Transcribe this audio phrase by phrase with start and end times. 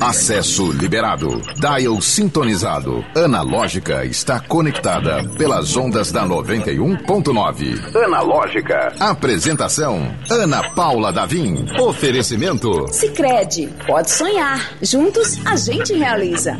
[0.00, 1.40] Acesso liberado.
[1.56, 3.04] Dial sintonizado.
[3.14, 7.96] Analógica está conectada pelas ondas da 91.9.
[8.04, 8.94] Analógica.
[9.00, 11.66] Apresentação: Ana Paula Davim.
[11.80, 13.68] Oferecimento: Sicredi.
[13.86, 14.70] Pode sonhar.
[14.80, 16.56] Juntos a gente realiza.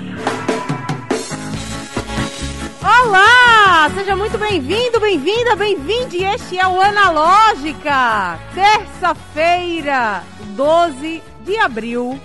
[2.82, 3.90] Olá!
[3.94, 6.24] Seja muito bem-vindo, bem-vinda, bem-vinde.
[6.24, 8.38] Este é o Analógica.
[8.54, 10.22] Terça-feira,
[10.56, 12.20] 12 de abril.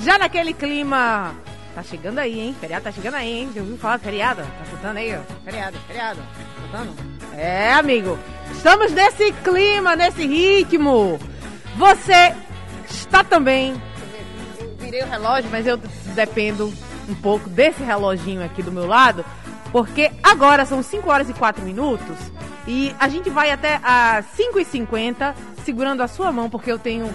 [0.00, 1.34] Já naquele clima.
[1.74, 2.56] Tá chegando aí, hein?
[2.60, 3.50] Feriado tá chegando aí, hein?
[3.54, 4.42] Já ouviu falar feriado?
[4.42, 5.20] Tá escutando aí, ó?
[5.44, 6.20] Feriado, feriado.
[6.56, 6.94] Escutando?
[7.36, 8.18] É, amigo.
[8.52, 11.18] Estamos nesse clima, nesse ritmo.
[11.76, 12.34] Você
[12.88, 13.74] está também.
[14.60, 15.76] Eu virei o relógio, mas eu
[16.14, 16.72] dependo
[17.08, 19.24] um pouco desse reloginho aqui do meu lado
[19.74, 22.16] porque agora são 5 horas e 4 minutos
[22.64, 25.34] e a gente vai até às 5h50
[25.64, 27.12] segurando a sua mão, porque eu tenho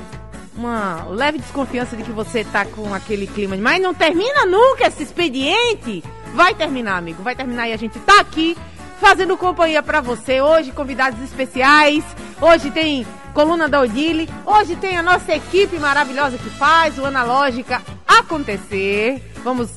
[0.55, 3.55] uma leve desconfiança de que você tá com aquele clima.
[3.57, 6.03] Mas não termina nunca esse expediente!
[6.33, 8.55] Vai terminar, amigo, vai terminar e a gente tá aqui
[8.99, 10.41] fazendo companhia para você.
[10.41, 12.03] Hoje, convidados especiais.
[12.39, 14.29] Hoje tem coluna da Odile.
[14.45, 19.23] Hoje tem a nossa equipe maravilhosa que faz o Analógica acontecer.
[19.43, 19.69] Vamos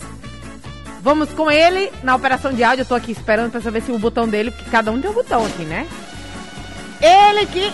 [1.03, 2.83] Vamos com ele na operação de áudio.
[2.83, 5.15] Eu tô aqui esperando para saber se o botão dele, porque cada um tem um
[5.15, 5.89] botão aqui, né?
[7.01, 7.73] Ele que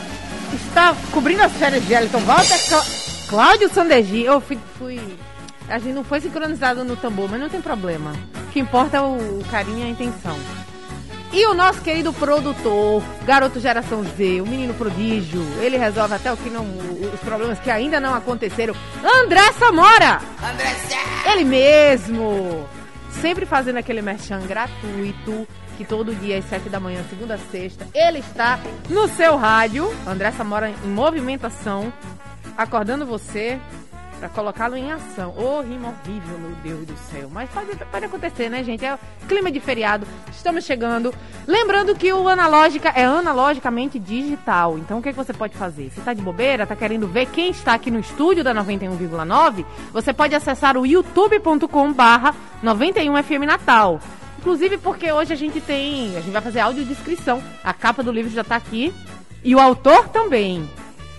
[0.57, 2.83] está cobrindo as férias de Elton Walter, Clá
[3.29, 4.25] Cláudio Sandergi.
[4.25, 5.01] Eu fui, fui,
[5.69, 8.13] A gente não foi sincronizado no tambor, mas não tem problema.
[8.49, 10.37] O que importa é o, o carinho e a intenção.
[11.31, 16.37] E o nosso querido produtor, garoto geração Z, o menino prodígio, ele resolve até o
[16.39, 16.65] que não,
[17.13, 18.75] os problemas que ainda não aconteceram.
[19.05, 20.23] André Samora!
[20.43, 20.75] André
[21.31, 22.67] Ele mesmo!
[23.21, 25.47] sempre fazendo aquele merchan gratuito,
[25.79, 28.59] que todo dia às 7 da manhã, segunda a sexta, ele está
[28.91, 31.93] no seu rádio, André Samora em movimentação,
[32.57, 33.61] acordando você
[34.19, 35.33] para colocá-lo em ação.
[35.39, 37.31] Ô, oh, rima horrível, meu Deus do céu.
[37.33, 38.85] Mas pode, pode acontecer, né, gente?
[38.85, 38.99] É
[39.29, 41.15] clima de feriado, estamos chegando.
[41.47, 44.79] Lembrando que o Analógica é analogicamente digital.
[44.79, 45.91] Então, o que, é que você pode fazer?
[45.91, 50.13] Se tá de bobeira, tá querendo ver quem está aqui no estúdio da 91,9, você
[50.13, 54.01] pode acessar o youtube.com barra 91FM Natal.
[54.49, 57.43] Inclusive porque hoje a gente tem, a gente vai fazer audiodescrição.
[57.63, 58.95] A capa do livro já tá aqui.
[59.45, 60.67] E o autor também.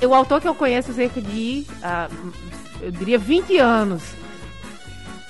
[0.01, 2.31] O autor que eu conheço cerca de uh,
[2.81, 4.01] eu diria 20 anos.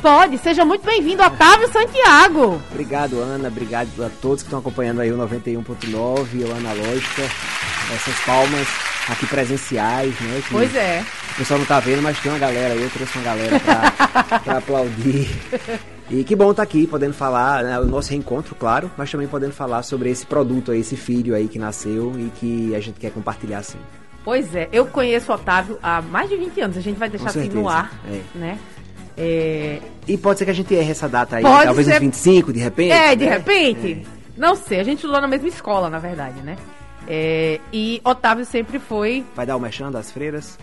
[0.01, 2.61] Pode, seja muito bem-vindo, Otávio Santiago.
[2.71, 3.49] Obrigado, Ana.
[3.49, 7.23] Obrigado a todos que estão acompanhando aí o 91.9, o Analógica.
[7.93, 8.65] Essas palmas
[9.09, 10.41] aqui presenciais, né?
[10.41, 11.03] Que pois é.
[11.31, 14.39] O pessoal não tá vendo, mas tem uma galera aí, eu trouxe uma galera pra,
[14.39, 15.29] pra aplaudir.
[16.09, 19.27] E que bom estar tá aqui, podendo falar, né, o nosso reencontro, claro, mas também
[19.27, 22.99] podendo falar sobre esse produto aí, esse filho aí que nasceu e que a gente
[22.99, 23.77] quer compartilhar assim.
[24.23, 27.29] Pois é, eu conheço o Otávio há mais de 20 anos, a gente vai deixar
[27.29, 28.21] assim no ar, é.
[28.35, 28.59] né?
[29.15, 29.79] É...
[30.07, 31.95] E pode ser que a gente erre essa data aí, pode talvez ser...
[31.95, 32.91] uns 25, de repente?
[32.91, 33.31] É, de né?
[33.31, 34.05] repente.
[34.05, 34.19] É.
[34.35, 36.55] Não sei, a gente estudou na mesma escola, na verdade, né?
[37.07, 39.25] É, e Otávio sempre foi.
[39.35, 40.57] Vai dar o mexão das freiras?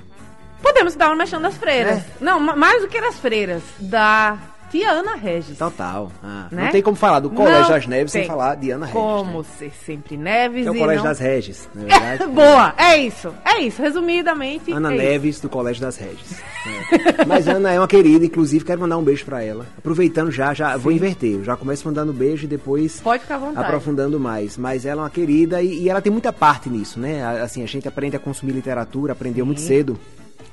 [0.62, 1.98] Podemos dar o mexão das freiras.
[1.98, 2.04] É.
[2.20, 3.62] Não, mais do que das freiras.
[3.78, 4.38] Da
[4.70, 5.58] tia Ana Regis.
[5.58, 6.10] Total.
[6.22, 6.64] Ah, né?
[6.64, 8.22] Não tem como falar do Colégio não das Neves tem.
[8.22, 9.00] sem falar de Ana Regis.
[9.00, 9.44] Como né?
[9.58, 10.66] ser sempre Neves.
[10.66, 11.10] é o Colégio não...
[11.10, 12.22] das Regis, na verdade.
[12.22, 13.34] É, boa, é isso.
[13.44, 14.72] É isso, resumidamente.
[14.72, 15.42] Ana é Neves isso.
[15.42, 16.40] do Colégio das Regis.
[16.40, 17.24] É.
[17.24, 19.66] Mas Ana é uma querida, inclusive quero mandar um beijo para ela.
[19.78, 20.78] Aproveitando já, já Sim.
[20.78, 21.34] vou inverter.
[21.34, 23.66] Eu já começo mandando beijo e depois Pode ficar à vontade.
[23.66, 24.56] aprofundando mais.
[24.56, 27.40] Mas ela é uma querida e, e ela tem muita parte nisso, né?
[27.42, 29.46] Assim, a gente aprende a consumir literatura, aprendeu Sim.
[29.46, 29.98] muito cedo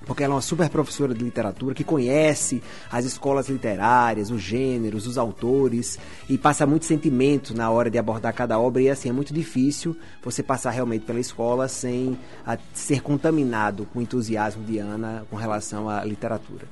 [0.05, 5.07] porque ela é uma super professora de literatura que conhece as escolas literárias, os gêneros,
[5.07, 5.99] os autores
[6.29, 9.95] e passa muito sentimento na hora de abordar cada obra e assim é muito difícil
[10.23, 15.35] você passar realmente pela escola sem a, ser contaminado com o entusiasmo de Ana com
[15.35, 16.67] relação à literatura.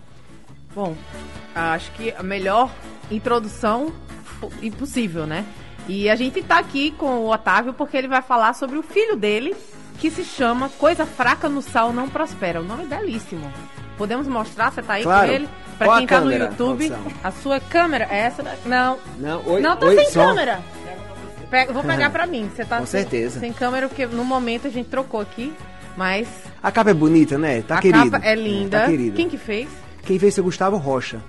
[0.73, 0.95] Bom,
[1.53, 2.73] acho que a melhor
[3.09, 3.93] introdução
[4.61, 5.45] impossível, né?
[5.87, 9.15] E a gente está aqui com o Otávio porque ele vai falar sobre o filho
[9.17, 9.55] dele,
[10.01, 12.59] que se chama Coisa Fraca no Sal Não Prospera.
[12.59, 13.53] O nome é belíssimo.
[13.99, 14.71] Podemos mostrar?
[14.71, 15.27] Você tá aí claro.
[15.27, 15.49] com ele?
[15.77, 16.91] Pra quem tá no YouTube,
[17.23, 18.43] a sua câmera é essa?
[18.65, 18.97] Não.
[19.19, 20.25] Não, oi, não tô oi, sem som.
[20.25, 20.59] câmera.
[21.51, 22.49] Pega, vou pegar pra mim.
[22.49, 23.39] Você tá com sem, certeza.
[23.39, 25.53] sem câmera, porque no momento a gente trocou aqui,
[25.95, 26.27] mas...
[26.63, 27.61] A capa é bonita, né?
[27.61, 28.07] Tá a querido.
[28.07, 28.79] A capa é linda.
[28.79, 29.15] Tá querido.
[29.15, 29.69] Quem que fez?
[30.03, 31.21] Quem fez foi o Gustavo Rocha.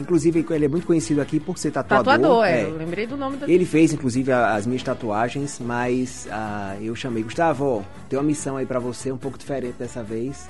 [0.00, 2.04] Inclusive, ele é muito conhecido aqui por ser tatuador.
[2.04, 2.62] Tatuador, é.
[2.62, 2.64] é.
[2.64, 3.50] Eu lembrei do nome do...
[3.50, 8.66] Ele fez, inclusive, as minhas tatuagens, mas uh, eu chamei, Gustavo, tem uma missão aí
[8.66, 10.48] para você, um pouco diferente dessa vez,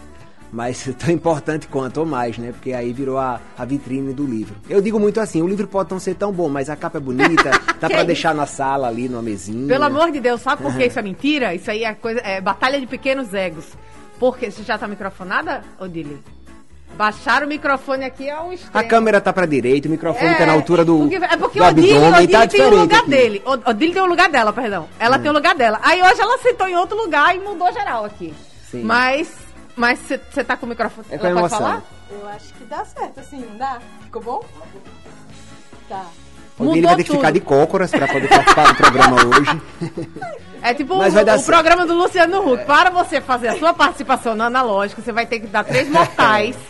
[0.52, 2.52] mas tão importante quanto ou mais, né?
[2.52, 4.54] Porque aí virou a, a vitrine do livro.
[4.68, 7.00] Eu digo muito assim, o livro pode não ser tão bom, mas a capa é
[7.00, 7.50] bonita,
[7.80, 9.66] dá para deixar na sala ali, numa mesinha.
[9.66, 11.54] Pelo amor de Deus, sabe por que isso é mentira?
[11.54, 13.66] Isso aí é coisa, é batalha de pequenos egos.
[14.18, 16.22] Porque você já tá microfonada, Odile?
[17.00, 20.52] Baixar o microfone aqui é um A câmera tá pra direita, o microfone tá na
[20.52, 20.98] altura do.
[20.98, 23.08] Porque, é porque do o Odile, abdômen, Odile tá tem o diferente lugar aqui.
[23.10, 23.42] dele.
[23.46, 24.86] O Odile tem o lugar dela, perdão.
[24.98, 25.80] Ela tem o lugar dela.
[25.82, 28.34] Aí hoje ela sentou em outro lugar e mudou geral aqui.
[28.70, 28.82] Sim.
[28.82, 29.34] Mas.
[29.74, 31.06] Mas você tá com o microfone.
[31.10, 31.58] É com ela pode emoção.
[31.58, 31.82] falar?
[32.10, 33.78] Eu acho que dá certo, assim, não dá?
[34.04, 34.44] Ficou bom?
[35.88, 36.04] Tá.
[36.58, 37.16] Mudou vai ter que tudo.
[37.16, 39.62] ficar de cócoras pra poder participar do programa hoje.
[40.62, 42.66] É tipo Mas o, vai dar o programa do Luciano Huck.
[42.66, 46.54] Para você fazer a sua participação no analógico, você vai ter que dar três mortais.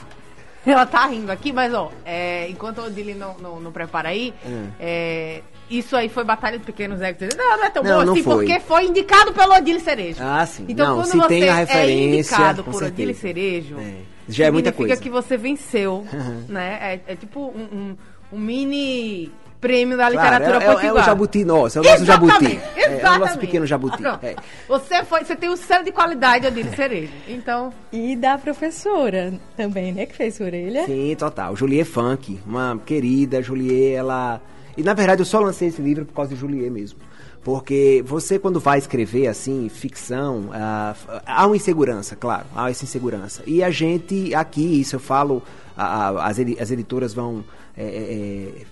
[0.67, 4.35] Ela tá rindo aqui, mas ó, é, enquanto o Odile não, não, não prepara aí,
[4.79, 7.29] é, isso aí foi Batalha de Pequenos Egos.
[7.37, 8.35] Não, não é tão Não, bom não assim, foi.
[8.47, 10.19] porque foi indicado pelo Odile Cerejo.
[10.23, 10.67] Ah, sim.
[10.69, 13.15] Então, Não, quando se você tem a é referência, indicado com por Odile.
[13.15, 13.95] Cerejo, É,
[14.29, 15.03] já é muita significa coisa.
[15.03, 16.07] que você venceu,
[16.49, 16.79] né?
[17.07, 17.97] É, é tipo um, um-
[18.33, 19.31] um mini
[19.61, 21.05] prêmio da Claro, literatura é, é, é o potiguar.
[21.05, 22.33] jabuti nosso, é o nosso jabuti.
[22.45, 23.39] Exatamente, É, é o nosso exatamente.
[23.41, 24.03] pequeno jabuti.
[24.23, 24.37] É.
[24.69, 27.13] Você, foi, você tem o selo de qualidade, Odile Cerejo.
[27.29, 30.07] Então, E da professora também, né?
[30.07, 30.87] Que fez orelha.
[30.87, 31.55] Sim, total.
[31.57, 34.41] Juliet Funk, uma querida Juliet, ela.
[34.77, 36.99] E na verdade eu só lancei esse livro por causa de Juliet mesmo.
[37.43, 40.95] Porque você, quando vai escrever assim, ficção, ah,
[41.27, 43.43] há uma insegurança, claro, há essa insegurança.
[43.47, 45.43] E a gente, aqui, isso eu falo,
[45.77, 47.43] as, as editoras vão.
[47.77, 48.67] é, é, é,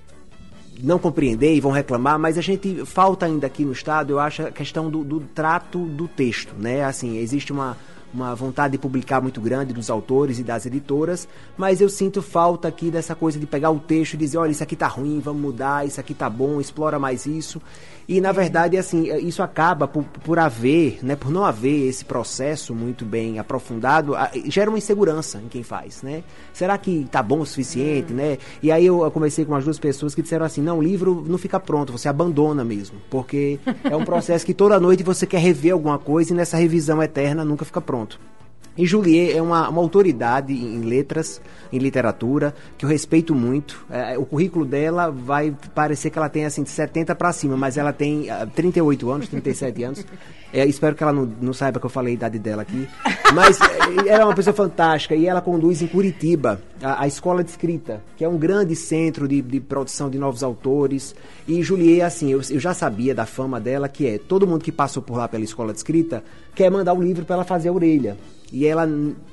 [0.82, 4.42] não compreender e vão reclamar, mas a gente falta ainda aqui no estado, eu acho,
[4.42, 6.84] a questão do, do trato do texto, né?
[6.84, 7.76] Assim, existe uma,
[8.12, 12.68] uma vontade de publicar muito grande dos autores e das editoras, mas eu sinto falta
[12.68, 15.42] aqui dessa coisa de pegar o texto e dizer, olha, isso aqui tá ruim, vamos
[15.42, 17.60] mudar, isso aqui tá bom, explora mais isso.
[18.08, 22.74] E na verdade, assim, isso acaba por, por haver, né, por não haver esse processo
[22.74, 24.14] muito bem aprofundado,
[24.46, 26.24] gera uma insegurança em quem faz, né?
[26.54, 28.38] Será que tá bom o suficiente, né?
[28.62, 31.36] E aí eu, conversei com umas duas pessoas que disseram assim, não, o livro não
[31.36, 35.74] fica pronto, você abandona mesmo, porque é um processo que toda noite você quer rever
[35.74, 38.18] alguma coisa e nessa revisão eterna nunca fica pronto.
[38.78, 41.40] E Juliet é uma, uma autoridade em letras,
[41.72, 43.84] em literatura, que eu respeito muito.
[43.90, 47.76] É, o currículo dela vai parecer que ela tem assim de 70 para cima, mas
[47.76, 50.06] ela tem ah, 38 anos, 37 anos.
[50.52, 52.88] É, espero que ela não, não saiba que eu falei a idade dela aqui.
[53.34, 57.42] Mas é, ela é uma pessoa fantástica e ela conduz em Curitiba a, a Escola
[57.42, 61.16] de Escrita, que é um grande centro de, de produção de novos autores.
[61.48, 64.70] E Juliet, assim, eu, eu já sabia da fama dela, que é todo mundo que
[64.70, 66.22] passou por lá pela Escola de Escrita
[66.54, 68.16] quer mandar um livro para ela fazer a orelha.
[68.52, 68.88] E ela,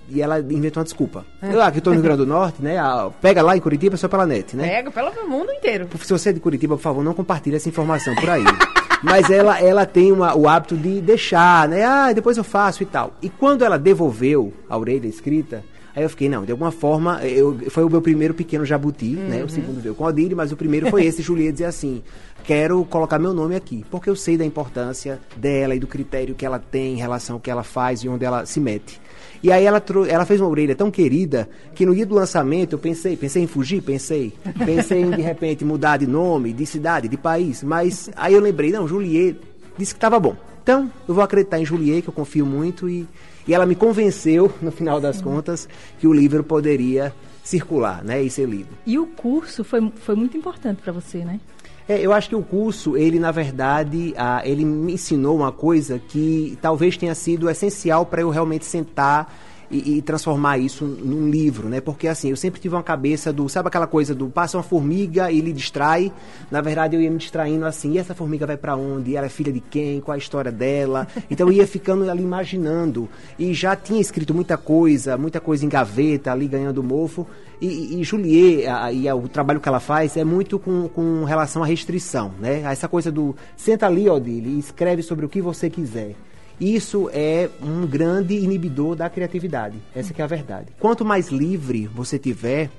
[0.10, 1.26] e ela inventou uma desculpa.
[1.42, 2.78] Eu aqui estou no Rio Grande do Norte, né?
[2.78, 4.68] a- pega lá em Curitiba, só pela net, né?
[4.68, 5.88] pega pelo mundo inteiro.
[6.04, 8.44] Se você é de Curitiba, por favor, não compartilhe essa informação por aí.
[9.02, 11.84] Mas ela, ela tem uma- o hábito de deixar, né?
[11.84, 13.14] Ah, depois eu faço e tal.
[13.22, 15.64] E quando ela devolveu a orelha escrita,
[15.96, 19.44] aí eu fiquei, não, de alguma forma, eu, foi o meu primeiro pequeno jabuti, né?
[19.44, 22.02] O segundo veio com o Odile, mas o primeiro foi esse, Juliet, dizer assim,
[22.44, 26.46] quero colocar meu nome aqui, porque eu sei da importância dela e do critério que
[26.46, 29.00] ela tem em relação ao que ela faz e onde ela se mete.
[29.44, 32.80] E aí ela, ela fez uma orelha tão querida que no dia do lançamento eu
[32.80, 34.34] pensei, pensei em fugir, pensei.
[34.66, 37.64] Pensei em de repente mudar de nome, de cidade, de país.
[37.64, 39.38] Mas aí eu lembrei, não, Juliet
[39.78, 40.36] disse que estava bom.
[40.64, 43.08] Então, eu vou acreditar em Juliet, que eu confio muito, e,
[43.48, 48.24] e ela me convenceu, no final das contas, que o livro poderia circular, né?
[48.24, 48.70] E ser lido.
[48.84, 51.40] E o curso foi, foi muito importante para você, né?
[51.88, 56.58] É, eu acho que o curso, ele na verdade, ele me ensinou uma coisa que
[56.62, 59.32] talvez tenha sido essencial para eu realmente sentar
[59.72, 61.82] e, e transformar isso num livro, né?
[61.82, 65.32] Porque assim, eu sempre tive uma cabeça do, sabe aquela coisa do passa uma formiga
[65.32, 66.12] e lhe distrai?
[66.52, 69.16] Na verdade, eu ia me distraindo assim, e essa formiga vai para onde?
[69.16, 70.02] Ela é filha de quem?
[70.02, 71.07] Qual a história dela?
[71.30, 75.69] Então eu ia ficando ali imaginando e já tinha escrito muita coisa, muita coisa em
[75.69, 77.26] gaveta ali ganhando mofo.
[77.62, 81.24] E, e- Juliet, a- e a- o trabalho que ela faz é muito com, com
[81.24, 82.62] relação à restrição, né?
[82.66, 86.16] Essa coisa do senta ali, Odile, e escreve sobre o que você quiser.
[86.59, 89.78] Isso é um grande inibidor da criatividade.
[89.94, 90.68] Essa é a verdade.
[90.80, 92.69] Quanto mais livre você tiver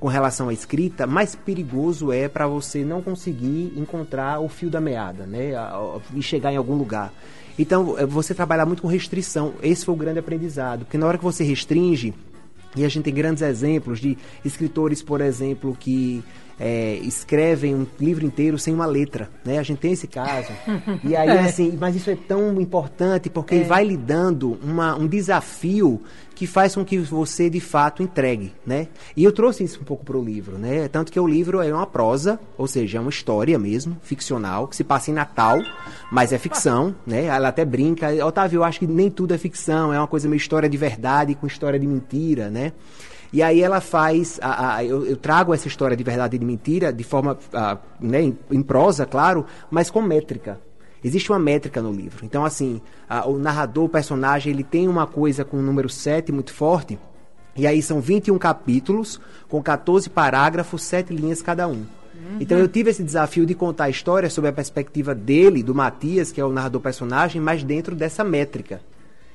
[0.00, 4.80] com relação à escrita, mais perigoso é para você não conseguir encontrar o fio da
[4.80, 5.52] meada, né?
[6.14, 7.12] E chegar em algum lugar.
[7.58, 9.52] Então, é você trabalhar muito com restrição.
[9.62, 10.86] Esse foi o grande aprendizado.
[10.86, 12.14] Porque na hora que você restringe,
[12.74, 16.24] e a gente tem grandes exemplos de escritores, por exemplo, que
[16.60, 19.58] é, escrevem um livro inteiro sem uma letra, né?
[19.58, 20.52] A gente tem esse caso.
[21.02, 26.02] E aí, assim, mas isso é tão importante porque vai lhe dando uma, um desafio
[26.34, 28.88] que faz com que você, de fato, entregue, né?
[29.16, 30.88] E eu trouxe isso um pouco para o livro, né?
[30.88, 34.76] Tanto que o livro é uma prosa, ou seja, é uma história mesmo, ficcional, que
[34.76, 35.60] se passa em Natal,
[36.10, 37.24] mas é ficção, né?
[37.26, 40.38] Ela até brinca, Otávio, eu acho que nem tudo é ficção, é uma coisa meio
[40.38, 42.72] história de verdade com história de mentira, né?
[43.32, 46.44] E aí ela faz, a, a- eu, eu trago essa história de verdade e de
[46.44, 50.58] mentira de forma, ah, né, em, em prosa, claro, mas com métrica.
[51.02, 52.24] Existe uma métrica no livro.
[52.26, 56.32] Então, assim, a- o narrador, o personagem, ele tem uma coisa com o número 7
[56.32, 56.98] muito forte,
[57.56, 61.82] E aí são 21 capítulos, com 14 parágrafos, 7 linhas cada um.
[62.40, 66.30] Então eu tive esse desafio de contar a história sob a perspectiva dele, do Matias,
[66.30, 68.80] que é o narrador personagem, mas dentro dessa métrica.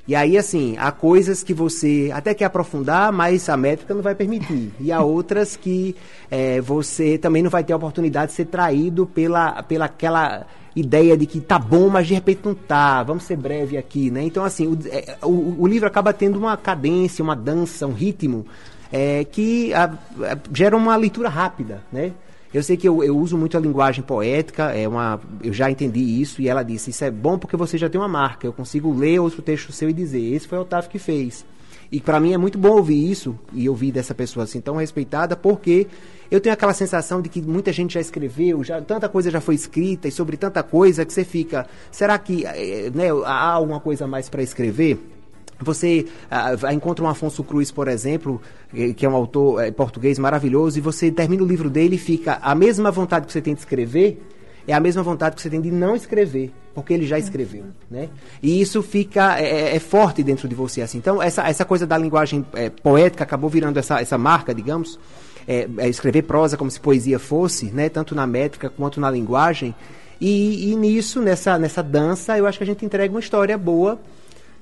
[0.07, 4.13] E aí, assim, há coisas que você até quer aprofundar, mas a métrica não vai
[4.13, 4.71] permitir.
[4.79, 5.95] E há outras que
[6.29, 10.45] é, você também não vai ter a oportunidade de ser traído pela, pela aquela
[10.75, 13.01] ideia de que tá bom, mas de repente não tá.
[13.01, 14.21] Vamos ser breve aqui, né?
[14.23, 18.45] Então, assim, o, é, o, o livro acaba tendo uma cadência, uma dança, um ritmo
[18.91, 22.11] é, que a, a, gera uma leitura rápida, né?
[22.55, 25.99] Eu sei que eu, eu, uso muito a linguagem poética, é uma, eu já entendi
[25.99, 28.93] isso, e ela disse, isso é bom porque você já tem uma marca, eu consigo
[28.93, 31.45] ler outro texto seu e dizer, esse foi o Otávio que fez.
[31.91, 35.35] E para mim é muito bom ouvir isso, e ouvir dessa pessoa assim tão respeitada,
[35.35, 35.85] porque
[36.31, 39.55] eu tenho aquela sensação de que muita gente já escreveu, já, tanta coisa já foi
[39.55, 44.07] escrita, e sobre tanta coisa que você fica, será que eh, né, há alguma coisa
[44.07, 44.97] mais para escrever?
[45.59, 48.41] Você ah, encontra um Afonso Cruz, por exemplo,
[48.95, 52.39] que é um autor eh, português maravilhoso, e você termina o livro dele e fica
[52.41, 54.21] a mesma vontade que você tem de escrever,
[54.67, 58.09] é a mesma vontade que você tem de não escrever, porque ele já escreveu, né?
[58.41, 60.97] E isso fica é, é, é forte dentro de você assim.
[60.97, 64.99] Então essa, essa coisa da linguagem é, poética acabou virando essa, essa marca, digamos,
[65.47, 67.87] é, é, escrever prosa como se poesia fosse, né?
[67.89, 69.73] Tanto na métrica quanto na linguagem.
[70.19, 73.99] E, e nisso, nessa nessa dança, eu acho que a gente entrega uma história boa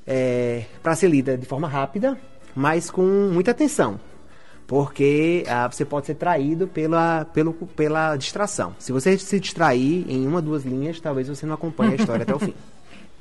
[0.06, 2.18] é, para ser lida de forma rápida,
[2.56, 4.00] mas com muita atenção.
[4.66, 8.76] Porque ah, você pode ser traído pela, pelo, pela distração.
[8.80, 12.34] Se você se distrair em uma, duas linhas, talvez você não acompanhe a história até
[12.34, 12.54] o fim.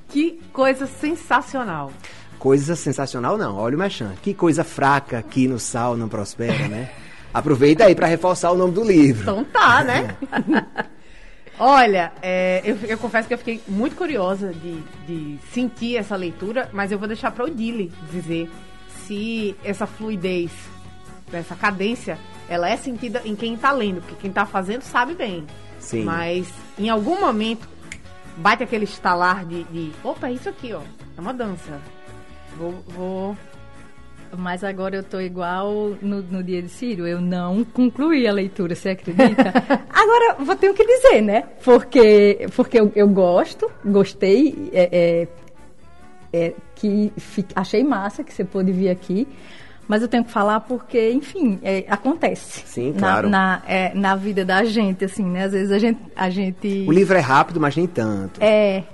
[0.09, 1.91] Que coisa sensacional.
[2.39, 4.12] Coisa sensacional não, olha o Mechan.
[4.23, 6.91] Que coisa fraca que no sal não prospera, né?
[7.33, 9.23] Aproveita aí para reforçar o nome do livro.
[9.23, 10.15] Então tá, né?
[11.64, 16.69] Olha, é, eu, eu, confesso que eu fiquei muito curiosa de, de sentir essa leitura,
[16.73, 18.50] mas eu vou deixar para o Dili dizer
[19.07, 20.50] se essa fluidez,
[21.33, 25.47] essa cadência, ela é sentida em quem está lendo, porque quem está fazendo sabe bem.
[25.78, 26.02] Sim.
[26.02, 27.69] Mas em algum momento
[28.38, 30.83] bate aquele estalar de, de opa, é isso aqui, ó,
[31.16, 31.81] é uma dança.
[32.59, 33.37] Vou, vou
[34.37, 38.75] mas agora eu tô igual no, no dia de Ciro, eu não concluí a leitura,
[38.75, 39.53] você acredita?
[39.91, 41.45] agora, vou ter o que dizer, né?
[41.65, 45.29] Porque, porque eu, eu gosto, gostei, é, é,
[46.33, 49.29] é, que fique, achei massa que você pôde vir aqui,
[49.87, 52.62] mas eu tenho que falar porque, enfim, é, acontece.
[52.67, 53.29] Sim, claro.
[53.29, 55.45] Na, na, é, na, vida da gente, assim, né?
[55.45, 56.85] Às vezes a gente, a gente...
[56.89, 58.43] O livro é rápido, mas nem tanto.
[58.43, 58.85] É,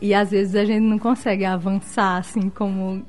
[0.00, 3.02] e às vezes a gente não consegue avançar, assim, como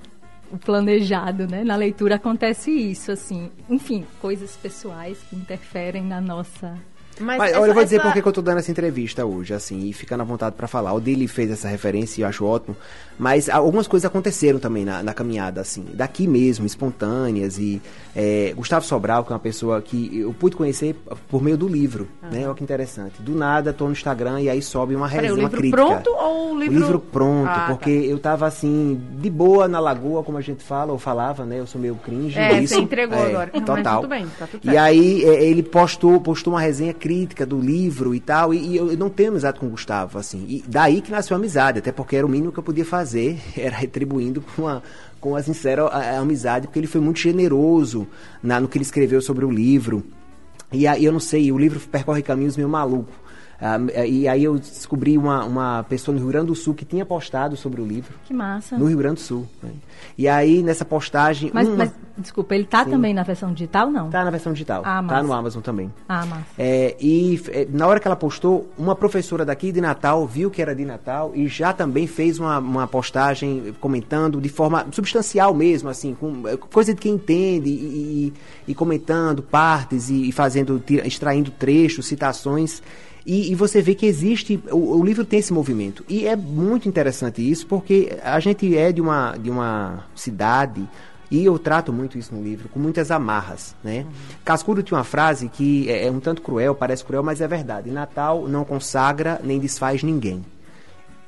[0.58, 1.64] planejado, né?
[1.64, 3.50] Na leitura acontece isso, assim.
[3.70, 6.78] Enfim, coisas pessoais que interferem na nossa
[7.20, 8.06] mas, Mas essa, olha, eu vou dizer essa...
[8.06, 10.94] por que eu tô dando essa entrevista hoje, assim, e ficando à vontade para falar.
[10.94, 12.76] O Dele fez essa referência e eu acho ótimo.
[13.18, 17.60] Mas algumas coisas aconteceram também na, na caminhada, assim, daqui mesmo, espontâneas.
[17.60, 17.82] E
[18.16, 20.96] é, Gustavo Sobral, que é uma pessoa que eu pude conhecer
[21.30, 22.30] por meio do livro, uhum.
[22.30, 22.46] né?
[22.46, 23.22] Olha que interessante.
[23.22, 25.82] Do nada, tô no Instagram e aí sobe uma resenha, uma crítica.
[25.82, 26.76] o livro pronto ou o livro...
[26.76, 28.06] O livro pronto, ah, porque tá.
[28.06, 31.60] eu tava, assim, de boa na lagoa, como a gente fala, ou falava, né?
[31.60, 32.38] Eu sou meio cringe.
[32.38, 33.52] É, isso, você entregou é, agora.
[33.52, 33.76] Total.
[33.76, 34.74] Mas tudo bem, tá tudo certo.
[34.74, 38.78] E aí é, ele postou, postou uma resenha crítica do livro e tal, e, e
[38.78, 40.46] eu não tenho amizade com o Gustavo, assim.
[40.48, 43.42] E daí que nasceu a amizade, até porque era o mínimo que eu podia fazer,
[43.60, 44.82] era retribuindo com a,
[45.20, 48.08] com a sincera a, a amizade, porque ele foi muito generoso
[48.42, 50.02] na, no que ele escreveu sobre o livro.
[50.72, 53.12] E aí eu não sei, o livro percorre caminhos meio maluco.
[53.60, 57.06] Ah, e aí eu descobri uma, uma pessoa no Rio Grande do Sul que tinha
[57.06, 58.14] postado sobre o livro.
[58.26, 58.78] Que massa.
[58.78, 59.48] No Rio Grande do Sul.
[59.62, 59.72] Né?
[60.18, 61.52] E aí, nessa postagem.
[61.54, 64.06] Mas, mas desculpa, ele está também na versão digital, não?
[64.08, 64.84] Está na versão digital.
[64.86, 65.16] Ah, massa.
[65.16, 65.92] Tá no Amazon também.
[66.08, 66.46] Ah, massa.
[66.58, 70.62] É, e é, na hora que ela postou, uma professora daqui de Natal viu que
[70.62, 75.90] era de Natal e já também fez uma, uma postagem comentando de forma substancial mesmo,
[75.90, 78.34] assim, com é, coisa de quem entende e,
[78.68, 82.82] e, e comentando partes e, e fazendo, extraindo trechos, citações.
[83.26, 86.04] E, e, você vê que existe, o, o, livro tem esse movimento.
[86.10, 90.88] E é muito interessante isso, porque a gente é de uma, de uma cidade,
[91.34, 93.76] e eu trato muito isso no livro, com muitas amarras.
[93.84, 94.02] Né?
[94.02, 94.12] Uhum.
[94.46, 97.90] Cascudo tinha uma frase que é, é um tanto cruel, parece cruel, mas é verdade.
[97.90, 100.46] Natal não consagra nem desfaz ninguém.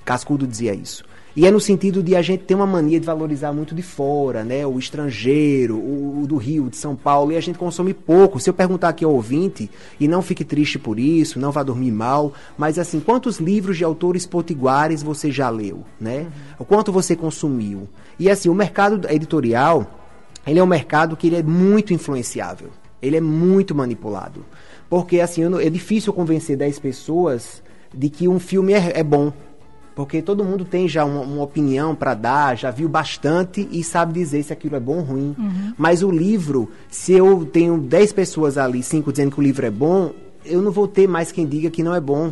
[0.06, 1.04] Cascudo dizia isso.
[1.36, 4.42] E é no sentido de a gente ter uma mania de valorizar muito de fora,
[4.42, 4.66] né?
[4.66, 8.40] O estrangeiro, o, o, do Rio, de São Paulo, e a gente consome pouco.
[8.40, 11.92] Se eu perguntar aqui ao ouvinte, e não fique triste por isso, não vá dormir
[11.92, 16.20] mal, mas assim, quantos livros de autores potiguares você já leu, né?
[16.20, 16.28] Uhum.
[16.60, 17.90] O quanto você consumiu?
[18.18, 19.86] E assim, o mercado editorial,
[20.48, 22.70] ele é um mercado que ele é muito influenciável.
[23.02, 24.46] Ele é muito manipulado.
[24.90, 27.62] Porque assim, é difícil convencer 10 pessoas
[27.94, 29.34] de que um filme é, é bom
[29.96, 34.12] Porque todo mundo tem já uma, uma opinião para dar, já viu bastante e sabe
[34.14, 35.36] dizer se aquilo é bom ou ruim.
[35.78, 39.72] Mas o livro, se eu tenho 10 pessoas ali, 5 dizendo que o livro é
[39.72, 40.12] bom,
[40.46, 42.32] eu não vou ter mais quem diga que não é bom.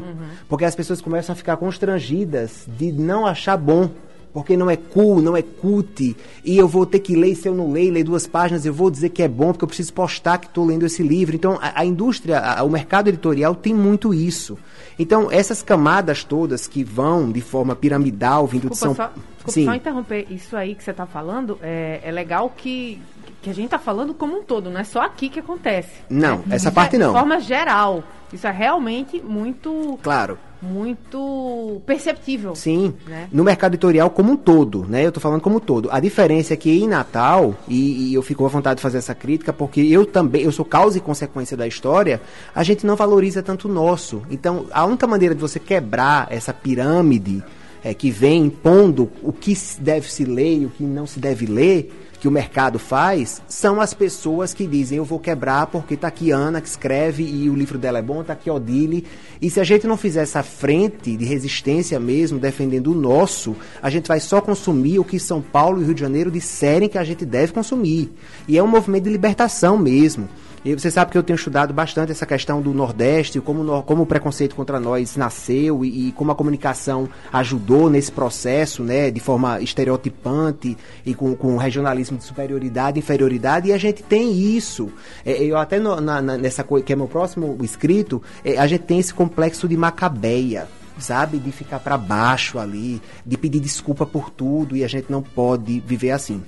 [0.50, 3.90] Porque as pessoas começam a ficar constrangidas de não achar bom.
[4.34, 7.54] Porque não é cool, não é cult, e eu vou ter que ler, se eu
[7.54, 10.40] não ler, ler duas páginas, eu vou dizer que é bom, porque eu preciso postar
[10.40, 11.36] que estou lendo esse livro.
[11.36, 14.58] Então, a, a indústria, a- o mercado editorial tem muito isso.
[14.98, 19.52] Então, essas camadas todas que vão de forma piramidal, vindo de Desculpa, São só, desculpa
[19.52, 19.66] Sim.
[19.66, 20.28] só interromper.
[20.30, 23.02] Isso aí que você está falando, é, é legal que,
[23.42, 26.02] que a gente está falando como um todo, não é só aqui que acontece.
[26.10, 26.56] Não, né?
[26.56, 27.14] essa parte é não.
[27.14, 28.04] De forma geral.
[28.32, 30.40] Isso é realmente muito, Claro.
[30.64, 32.56] Muito perceptível.
[32.56, 33.28] Sim, Né?
[33.32, 35.06] no mercado editorial como um todo, né?
[35.06, 35.90] Eu tô falando como um todo.
[35.92, 39.14] A diferença é que em Natal, e, e eu fico à vontade de fazer essa
[39.14, 42.22] crítica, porque eu também, eu sou causa e consequência da história,
[42.56, 44.22] a gente não valoriza tanto o nosso.
[44.32, 47.44] Então, a única maneira de você quebrar essa pirâmide
[47.84, 51.46] é, que vem impondo o que deve se ler e o que não se deve
[51.46, 51.92] ler,
[52.24, 56.32] que o mercado faz, são as pessoas que dizem eu vou quebrar porque tá aqui
[56.32, 59.06] Ana que escreve e o livro dela é bom, tá aqui Odile.
[59.42, 63.90] E se a gente não fizer essa frente de resistência mesmo, defendendo o nosso, a
[63.90, 67.04] gente vai só consumir o que São Paulo e Rio de Janeiro disserem que a
[67.04, 68.10] gente deve consumir.
[68.48, 70.30] E é um movimento de libertação mesmo.
[70.66, 74.06] E você sabe que eu tenho estudado bastante essa questão do Nordeste, como, como o
[74.06, 79.60] preconceito contra nós nasceu e, e como a comunicação ajudou nesse processo, né, de forma
[79.60, 84.90] estereotipante e com, com regionalismo de superioridade inferioridade, e a gente tem isso.
[85.26, 88.66] É, eu até no- na- na- nessa coisa, que é meu próximo escrito, é, a
[88.66, 90.68] gente tem esse complexo de Macabeia
[91.00, 95.24] sabe, de ficar para baixo ali, de pedir desculpa por tudo e a gente não
[95.24, 96.42] pode viver assim.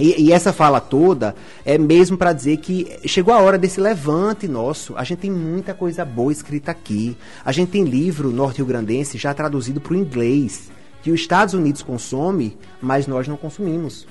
[0.00, 4.48] E, e essa fala toda é mesmo para dizer que chegou a hora desse levante
[4.48, 4.96] nosso.
[4.96, 7.16] A gente tem muita coisa boa escrita aqui.
[7.44, 10.70] A gente tem livro norte-rio-grandense já traduzido para o inglês,
[11.02, 14.06] que os Estados Unidos consome, mas nós não consumimos.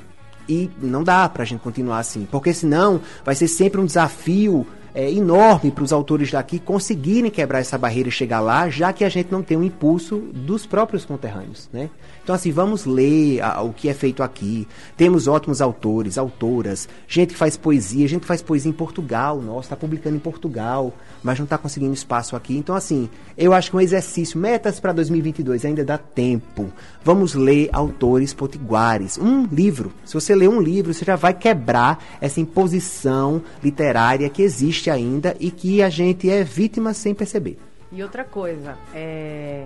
[0.48, 4.66] E não dá para a gente continuar assim, porque senão vai ser sempre um desafio
[4.94, 9.04] é, enorme para os autores daqui conseguirem quebrar essa barreira e chegar lá, já que
[9.04, 11.90] a gente não tem um impulso dos próprios conterrâneos, né?
[12.30, 14.68] Então assim, vamos ler a- o que é feito aqui.
[14.96, 19.62] Temos ótimos autores, autoras, gente que faz poesia, gente que faz poesia em Portugal, nossa,
[19.62, 22.56] está publicando em Portugal, mas não está conseguindo espaço aqui.
[22.56, 26.72] Então assim, eu acho que um exercício, metas para 2022 ainda dá tempo.
[27.04, 29.92] Vamos ler autores potiguares, um livro.
[30.06, 35.36] Se você ler um livro, você já vai quebrar essa imposição literária que existe ainda
[35.40, 37.58] e que a gente é vítima sem perceber.
[37.92, 39.66] E outra coisa, é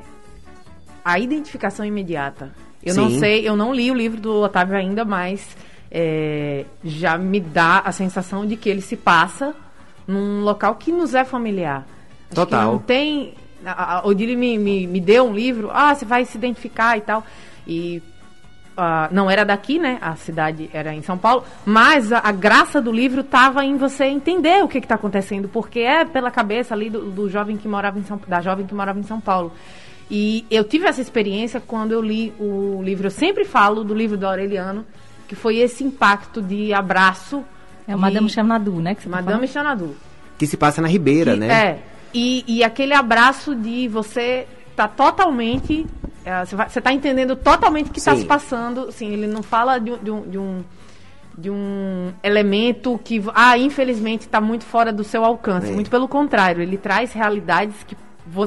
[1.03, 2.51] a identificação imediata.
[2.83, 3.19] Eu não Sim.
[3.19, 5.55] sei, eu não li o livro do Otávio ainda, mas
[5.89, 9.55] é, já me dá a sensação de que ele se passa
[10.07, 11.85] num local que nos é familiar.
[12.27, 12.73] Acho Total.
[12.73, 13.35] Não tem.
[13.65, 17.01] A, a Odile me, me, me deu um livro, ah, você vai se identificar e
[17.01, 17.23] tal.
[17.65, 18.01] E
[18.75, 19.97] ah, não era daqui, né?
[20.01, 24.05] A cidade era em São Paulo, mas a, a graça do livro estava em você
[24.05, 27.99] entender o que está acontecendo, porque é pela cabeça ali do, do jovem que morava
[27.99, 29.53] em São, da jovem que morava em São Paulo.
[30.11, 33.07] E eu tive essa experiência quando eu li o livro.
[33.07, 34.85] Eu sempre falo do livro do Aureliano,
[35.27, 37.43] que foi esse impacto de abraço.
[37.87, 38.95] É o Madame Xanadu, né?
[38.95, 39.51] Que você tá Madame falando?
[39.51, 39.95] Xanadu.
[40.37, 41.47] Que se passa na Ribeira, Que- né?
[41.65, 41.79] É.
[42.13, 45.85] E, e aquele abraço de você tá totalmente.
[46.25, 48.21] é, Você, tá entendendo totalmente o que está Sim.
[48.21, 48.87] se passando.
[48.89, 50.21] Assim, ele não fala de, um- de um.
[50.29, 50.63] De um
[51.35, 55.71] de um elemento que, ah, infelizmente está muito fora do seu alcance.
[55.71, 55.73] É.
[55.73, 57.97] Muito pelo contrário, ele traz realidades que,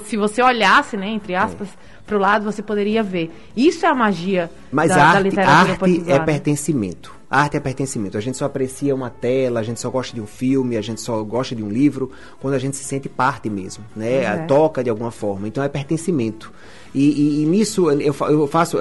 [0.04, 1.68] se você olhasse, né, entre aspas,
[2.06, 3.30] para o lado, você poderia ver.
[3.56, 7.14] Isso é a magia Mas da, a da arte, literatura arte é pertencimento.
[7.28, 8.16] A arte é pertencimento.
[8.16, 11.00] A gente só aprecia uma tela, a gente só gosta de um filme, a gente
[11.00, 12.10] só gosta de um livro
[12.40, 14.10] quando a gente se sente parte mesmo, né?
[14.26, 14.46] Pois é.
[14.46, 15.48] Toca de alguma forma.
[15.48, 16.52] Então é pertencimento.
[16.94, 18.78] E, e- e nisso eu, eu faço.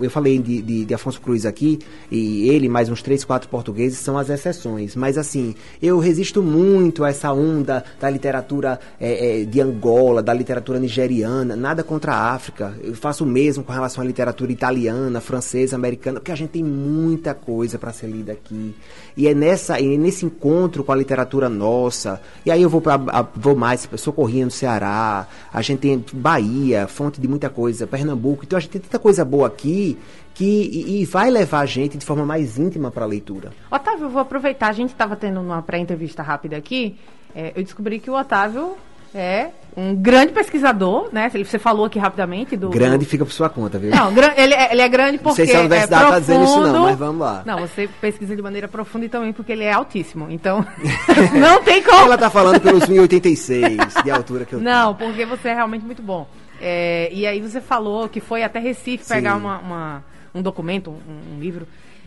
[0.00, 3.98] Eu falei de, de- de Afonso Cruz aqui, e ele, mais uns três, quatro portugueses,
[3.98, 4.96] são as exceções.
[4.96, 10.32] Mas assim, eu resisto muito a essa onda da literatura eh, eh, de Angola, da
[10.32, 12.74] literatura nigeriana, nada contra a África.
[12.82, 16.64] Eu faço o mesmo com relação à literatura italiana, francesa, americana, porque a gente tem
[16.64, 18.74] muita coisa para ser lida aqui.
[19.16, 22.20] E é nessa, e é nesse encontro com a literatura nossa.
[22.44, 22.96] E aí eu vou para
[23.34, 28.44] vou mais, Socorrinha no Ceará, a gente tem Bahia, fonte de muita coisa, Pernambuco.
[28.44, 29.98] Então a gente tem tanta coisa boa aqui
[30.34, 33.52] que e, e vai levar a gente de forma mais íntima para a leitura.
[33.70, 34.68] Otávio, eu vou aproveitar.
[34.68, 36.96] A gente estava tendo uma pré-entrevista rápida aqui.
[37.34, 38.76] é, eu descobri que o Otávio
[39.14, 41.30] é um grande pesquisador, né?
[41.30, 42.68] Você falou aqui rapidamente do.
[42.68, 43.90] Grande fica por sua conta, viu?
[43.90, 46.44] Não, ele, é, ele é grande Não porque sei se a universidade é tá dizendo
[46.44, 47.42] isso não, mas vamos lá.
[47.46, 50.26] Não, você pesquisa de maneira profunda e também porque ele é altíssimo.
[50.30, 50.64] Então,
[51.40, 52.02] não tem como.
[52.04, 54.70] Ela tá falando pelos 1,86 de altura que eu tenho.
[54.70, 56.26] Não, porque você é realmente muito bom.
[56.60, 60.04] É, e aí você falou que foi até Recife pegar uma, uma-
[60.34, 61.66] um documento, um, um livro,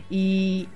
[0.09, 0.69] e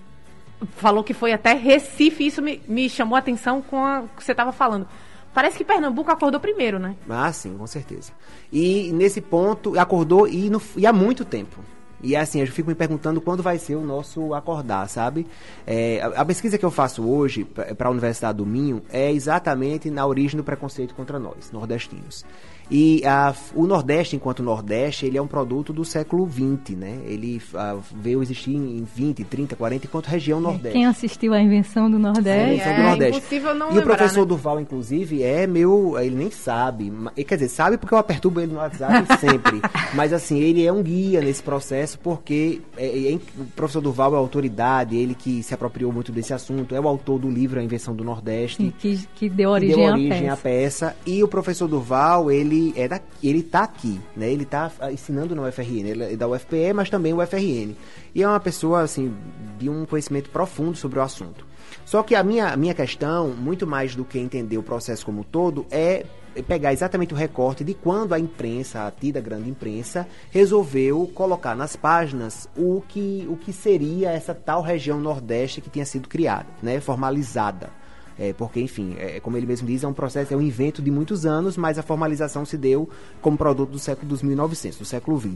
[0.75, 2.25] falou que foi até Recife.
[2.25, 4.88] Isso me, me chamou a atenção com o que você estava falando.
[5.33, 6.95] Parece que Pernambuco acordou primeiro, né?
[7.09, 8.11] Ah, sim, com certeza.
[8.51, 11.57] E nesse ponto, acordou e, no- e há muito tempo.
[12.01, 15.27] E assim, eu fico me perguntando quando vai ser o nosso acordar, sabe?
[15.67, 19.89] É, a, a pesquisa que eu faço hoje para a Universidade do Minho é exatamente
[19.89, 22.25] na origem do preconceito contra nós, nordestinos.
[22.71, 26.99] E a- o Nordeste, enquanto Nordeste, ele é um produto do século XX, né?
[27.05, 30.73] Ele ah, veio existir em 20, 30, 40, enquanto região Nordeste.
[30.77, 32.53] Quem assistiu à invenção do A Nordeste?
[32.53, 33.17] invenção É, do Nordeste.
[33.17, 34.25] impossível não e o lembrar, professor né?
[34.27, 35.97] Durval, inclusive, é meu.
[35.99, 36.91] Ele nem sabe.
[37.27, 39.62] Quer dizer, sabe porque eu perturbo ele no WhatsApp sempre.
[39.95, 44.15] Mas assim, ele é um guia nesse processo porque é, é, o professor Durval é
[44.15, 47.63] a autoridade, ele que se apropriou muito desse assunto, é o autor do livro A
[47.63, 48.58] Invenção do Nordeste.
[48.58, 50.88] Sim, que, que deu que deu origem, origem à à peça.
[50.89, 50.95] peça.
[51.05, 54.31] E o professor Durval, ele é daqui, ele tá aqui, né?
[54.31, 57.75] Ele tá ah, ensinando na UFRN, ele é da UFPE, mas também UFRN.
[58.13, 59.13] E é uma pessoa assim
[59.57, 61.45] de um conhecimento profundo sobre o assunto.
[61.85, 65.23] Só que a minha, minha questão, muito mais do que entender o processo como um
[65.23, 66.05] todo, é
[66.47, 71.75] pegar exatamente o recorte de quando a imprensa, a tida grande imprensa, resolveu colocar nas
[71.75, 76.79] páginas o que, o que seria essa tal região Nordeste que tinha sido criada, né,
[76.79, 77.78] formalizada.
[78.19, 80.91] É, porque, enfim, é, como ele mesmo diz, é um processo, é um invento de
[80.91, 82.89] muitos anos, mas a formalização se deu
[83.21, 85.36] como produto do século dos 1900, do século XX.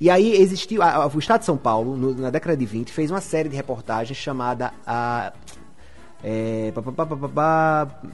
[0.00, 2.92] E aí existiu, a- a- o Estado de São Paulo, no- na década de 20,
[2.92, 5.32] fez uma série de reportagens chamada a
[6.26, 6.72] é,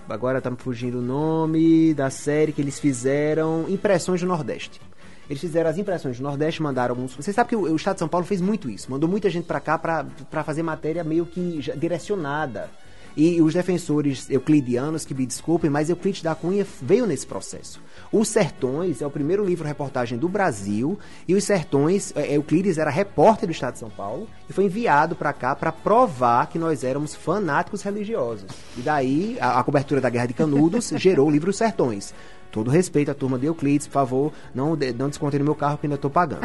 [0.08, 4.80] agora tá me fugindo o nome da série que eles fizeram Impressões do Nordeste.
[5.28, 7.14] Eles fizeram as impressões do Nordeste, mandaram alguns.
[7.14, 8.90] Você sabe que o, o Estado de São Paulo fez muito isso.
[8.90, 12.68] Mandou muita gente pra cá pra fazer matéria meio que direcionada.
[13.16, 17.80] E os defensores euclidianos, que me desculpem, mas Euclides da Cunha veio nesse processo.
[18.12, 23.48] Os Sertões é o primeiro livro-reportagem do Brasil, e os Sertões, é, Euclides era repórter
[23.48, 27.14] do Estado de São Paulo, e foi enviado para cá para provar que nós éramos
[27.14, 28.46] fanáticos religiosos.
[28.76, 32.14] E daí, a, a cobertura da Guerra de Canudos gerou o livro Sertões.
[32.50, 35.94] Todo respeito à turma de Euclides, por favor, não, não no meu carro que ainda
[35.94, 36.42] estou pagando.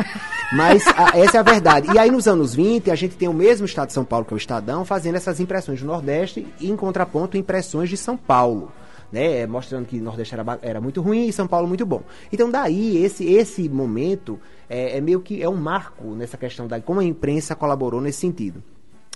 [0.55, 1.87] Mas a- essa é a verdade.
[1.93, 4.33] E aí nos anos 20, a gente tem o mesmo estado de São Paulo, que
[4.33, 8.71] é o Estadão, fazendo essas impressões do Nordeste e em contraponto impressões de São Paulo.
[9.11, 12.01] Né, mostrando que o Nordeste era, era muito ruim e São Paulo muito bom.
[12.33, 14.37] Então daí esse esse momento
[14.69, 18.19] é, é meio que é um marco nessa questão da como a imprensa colaborou nesse
[18.19, 18.61] sentido.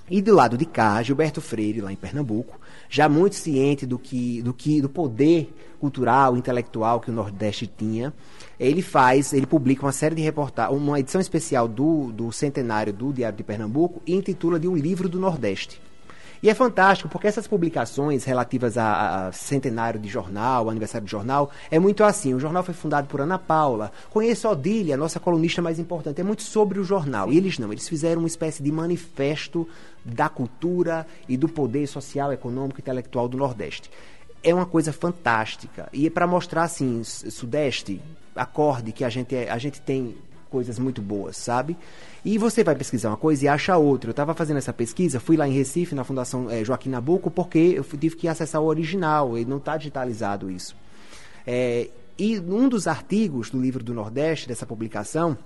[0.10, 4.42] E do lado de cá, Gilberto Freire, lá em Pernambuco, já muito ciente do que,
[4.42, 8.14] do que, do poder cultural, intelectual que o Nordeste tinha,
[8.60, 13.14] ele faz, ele publica uma série de reportagens, uma edição especial do, do centenário do
[13.14, 15.80] Diário de Pernambuco e intitula de um livro do Nordeste.
[16.42, 21.52] E é fantástico, porque essas publicações relativas a, a centenário de jornal, aniversário de jornal,
[21.70, 22.34] é muito assim.
[22.34, 23.92] O jornal foi fundado por Ana Paula.
[24.10, 26.22] Conheço a Odília, nossa colunista mais importante.
[26.22, 27.32] É muito sobre o jornal.
[27.32, 29.68] E eles não, eles fizeram uma espécie de manifesto
[30.06, 33.92] da cultura e do poder social, econômico e intelectual do Nordeste.
[34.42, 35.90] É uma coisa fantástica.
[35.92, 38.02] E é para mostrar assim, Sudeste,
[38.34, 40.16] acorde que a gente, é, a gente tem
[40.50, 41.78] coisas muito boas, sabe?
[42.24, 44.10] E você vai pesquisar uma coisa e acha outra.
[44.10, 47.74] Eu estava fazendo essa pesquisa, fui lá em Recife, na Fundação eh, Joaquim Nabuco, porque
[47.76, 50.76] eu tive que acessar o original, e não está digitalizado isso.
[51.46, 55.38] É, e um dos artigos do livro do Nordeste, dessa publicação,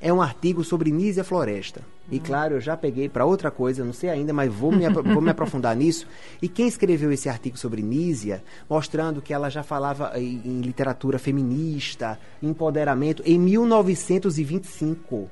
[0.00, 1.82] é um artigo sobre Nísia Floresta.
[2.10, 5.20] E claro, eu já peguei para outra coisa, não sei ainda, mas vou me, vou
[5.20, 6.06] me aprofundar nisso.
[6.40, 11.18] E quem escreveu esse artigo sobre Nísia, mostrando que ela já falava em, em literatura
[11.18, 15.28] feminista, empoderamento, em 1925.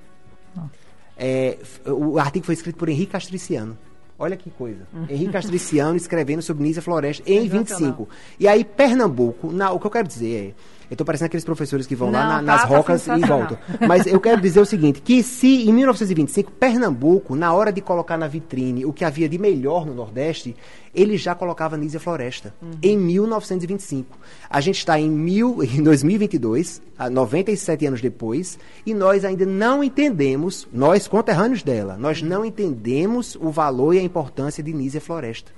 [1.16, 3.76] É, o artigo foi escrito por Henrique Castriciano.
[4.18, 4.86] Olha que coisa.
[5.08, 8.08] Henrique Castriciano escrevendo sobre Nísia Floresta em 25.
[8.38, 10.75] E aí, Pernambuco, na- o que eu quero dizer é.
[10.90, 13.20] Eu tô parecendo aqueles professores que vão lá Não, na- tá- nas tá rocas e
[13.27, 13.59] voltam.
[13.88, 18.16] Mas eu quero dizer o seguinte, que se em 1925, Pernambuco, na hora de colocar
[18.16, 20.55] na vitrine o que havia de melhor no Nordeste,
[20.94, 24.16] ele já colocava Nísia Floresta, em 1925.
[24.49, 29.83] A gente está em, mil, em 2022, a 97 anos depois, e nós ainda não
[29.83, 35.51] entendemos, nós conterrâneos dela, nós não entendemos o valor e a importância de Nísia Floresta.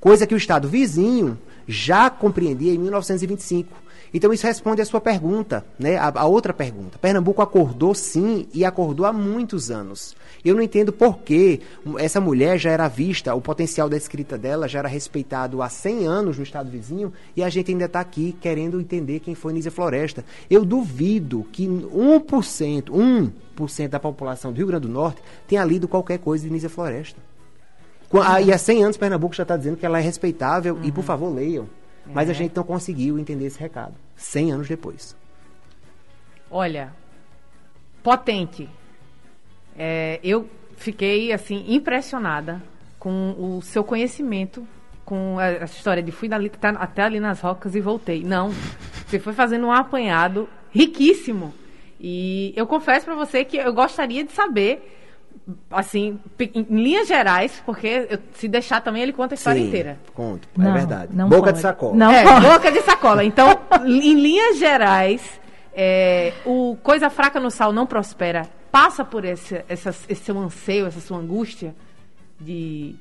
[0.00, 1.38] Coisa que o Estado vizinho
[1.68, 3.68] já compreendia em 1925.
[4.12, 5.96] Então isso responde à sua pergunta, né?
[5.96, 6.98] A, a outra pergunta.
[6.98, 10.16] Pernambuco acordou sim e acordou há muitos anos.
[10.44, 11.60] Eu não entendo por que
[11.98, 16.06] essa mulher já era vista, o potencial da escrita dela já era respeitado há 100
[16.06, 19.70] anos no estado vizinho e a gente ainda está aqui querendo entender quem foi Nízia
[19.70, 20.24] Floresta.
[20.50, 22.90] Eu duvido que 1%,
[23.56, 27.20] 1% da população do Rio Grande do Norte tenha lido qualquer coisa de Nízia Floresta.
[28.44, 31.32] E há 100 anos Pernambuco já está dizendo que ela é respeitável e, por favor,
[31.32, 31.68] leiam.
[32.14, 33.94] Mas a gente não conseguiu entender esse recado.
[34.16, 35.16] 100 anos depois.
[36.50, 36.92] Olha,
[38.02, 38.68] potente.
[39.76, 42.62] É, eu fiquei assim impressionada
[42.98, 44.66] com o seu conhecimento,
[45.04, 48.22] com a, a história de fui dali, tá até ali nas rocas e voltei.
[48.22, 48.50] Não,
[49.06, 51.54] você foi fazendo um apanhado riquíssimo.
[52.00, 54.99] E eu confesso para você que eu gostaria de saber
[55.70, 59.98] assim, em linhas gerais, porque eu, se deixar também ele conta a história Sim, inteira.
[60.14, 61.12] Conto, Não, é verdade.
[61.14, 61.56] não Boca pode.
[61.56, 61.94] de sacola.
[61.96, 62.46] Não é, pode.
[62.46, 63.24] boca de sacola.
[63.24, 65.40] Então, em linhas gerais,
[65.74, 68.48] é, o coisa fraca no sal não prospera.
[68.72, 71.74] Passa por esse, essa, esse seu anseio, essa sua angústia
[72.40, 72.94] de,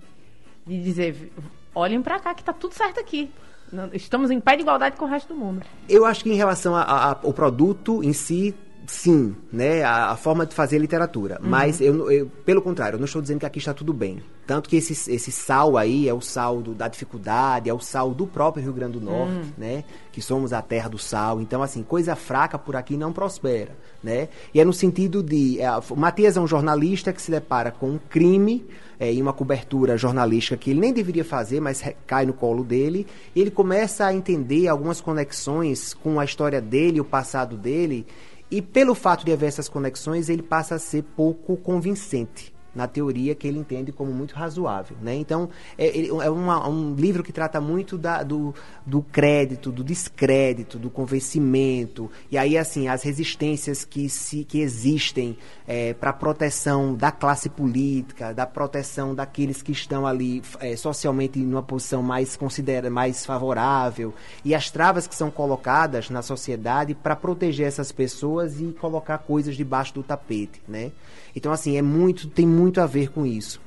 [0.65, 1.31] de dizer,
[1.75, 3.29] olhem pra cá que tá tudo certo aqui.
[3.71, 5.61] Não- Estamos em pé de igualdade com o resto do mundo.
[5.87, 8.55] Eu acho que em relação ao produto em si,
[8.89, 9.83] sim, né?
[9.83, 11.39] A, a forma de fazer literatura.
[11.41, 14.21] Mas, eu, eu- pelo contrário, eu não estou dizendo que aqui está tudo bem.
[14.47, 18.13] Tanto que esse, esse sal aí é o sal do- da dificuldade, é o sal
[18.15, 19.83] do próprio Rio Grande do Norte, né?
[20.11, 21.39] Que somos a terra do sal.
[21.39, 24.27] Então, assim, coisa fraca por aqui não prospera, né?
[24.53, 25.61] E é no sentido de...
[25.61, 28.65] é, Matias é um jornalista que se depara com um crime
[28.99, 33.05] é, em uma cobertura jornalística que ele nem deveria fazer, mas cai no colo dele.
[33.35, 38.05] E ele começa a entender algumas conexões com a história dele, o passado dele.
[38.51, 43.33] E pelo fato de haver essas conexões, ele passa a ser pouco convincente na teoria
[43.35, 45.15] que ele entende como muito razoável, né?
[45.15, 48.53] Então é, é uma- um livro que trata muito da- do,
[48.85, 55.37] do crédito, do descrédito, do convencimento e aí assim as resistências que se que existem
[55.99, 61.61] para a proteção da classe política, da proteção daqueles que estão ali é, socialmente numa
[61.61, 67.67] posição mais considera mais favorável e as travas que são colocadas na sociedade para proteger
[67.67, 70.91] essas pessoas e colocar coisas debaixo do tapete, né?
[71.35, 73.61] Então assim é muito tem muito a ver com isso.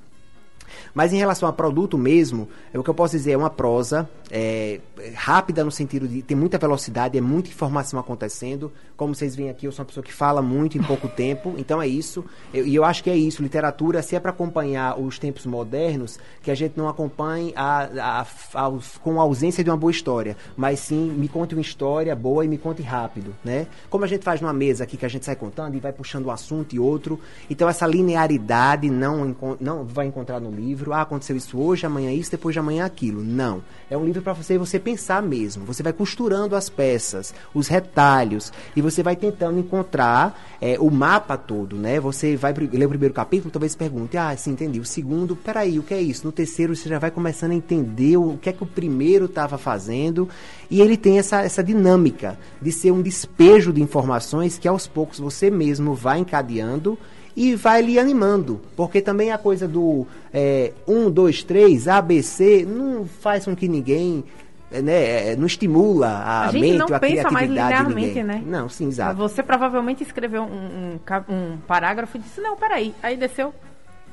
[0.94, 4.08] Mas em relação a produto mesmo, é o que eu posso dizer é uma prosa
[4.30, 8.72] é, é, rápida no sentido de tem muita velocidade, é muita informação acontecendo.
[8.96, 11.80] Como vocês veem aqui, eu sou uma pessoa que fala muito em pouco tempo, então
[11.82, 12.24] é isso.
[12.52, 13.42] Eu- E eu, acho que é isso.
[13.42, 18.26] Literatura, se é para acompanhar os tempos modernos, que a gente não acompanhe a, a-
[18.54, 22.44] a- com a ausência de uma boa história, mas sim me conte uma história boa
[22.44, 23.66] e me conte rápido, né?
[23.90, 26.26] Como a gente faz numa mesa aqui que a gente sai contando e vai puxando
[26.26, 27.18] um assunto e outro.
[27.50, 30.61] Então essa linearidade não, não vai encontrar no livro.
[30.92, 33.22] Ah, aconteceu isso hoje, amanhã isso, depois de amanhã aquilo.
[33.22, 33.62] Não.
[33.90, 35.64] É um livro para você você pensar mesmo.
[35.64, 41.36] Você vai costurando as peças, os retalhos e você vai tentando encontrar é, o mapa
[41.36, 42.00] todo, né?
[42.00, 44.80] Você vai ler o primeiro capítulo, talvez pergunte: "Ah, sim, entendi.
[44.80, 48.16] O segundo, peraí, o que é isso?" No terceiro você já vai começando a entender
[48.16, 50.28] o que é que o primeiro estava fazendo
[50.70, 55.18] e ele tem essa essa dinâmica de ser um despejo de informações que aos poucos
[55.18, 56.98] você mesmo vai encadeando
[57.36, 58.60] e vai lhe animando.
[58.76, 64.24] Porque também a coisa do é, um, dois, três, ABC, não faz com que ninguém.
[64.70, 67.88] é, Né, é, não estimula a, A gente mente não ou a pensa mais criatividade
[67.88, 68.42] de linearmente, né?
[68.46, 69.16] Não, sim, exato.
[69.16, 72.94] Você provavelmente escreveu um, um um parágrafo e disse, não, peraí.
[73.02, 73.52] Aí desceu.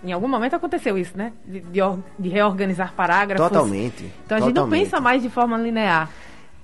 [0.03, 1.33] Em algum momento aconteceu isso, né?
[1.45, 1.81] De, de
[2.17, 3.47] de reorganizar parágrafos.
[3.47, 4.09] Totalmente.
[4.25, 6.09] Então a gente não pensa mais de forma linear.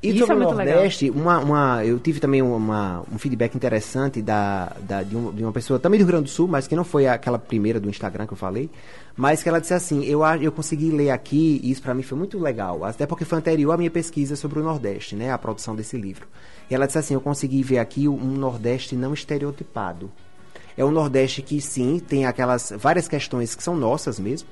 [0.10, 0.74] E isso sobre é o legal.
[0.76, 5.44] Nordeste, uma, uma, eu tive também uma, um feedback interessante da, da- de, um- de
[5.44, 7.90] uma pessoa também do Rio Grande do Sul, mas que não foi aquela primeira do
[7.90, 8.70] Instagram que eu falei,
[9.16, 12.18] mas que ela disse assim, eu, eu consegui ler aqui, e isso para mim foi
[12.18, 15.76] muito legal, até porque foi anterior à minha pesquisa sobre o Nordeste, né, a produção
[15.76, 16.28] desse livro.
[16.70, 20.12] E ela disse assim, eu consegui ver aqui um Nordeste não estereotipado.
[20.78, 24.48] É um Nordeste que sim, tem aquelas várias questões que são nossas mesmo,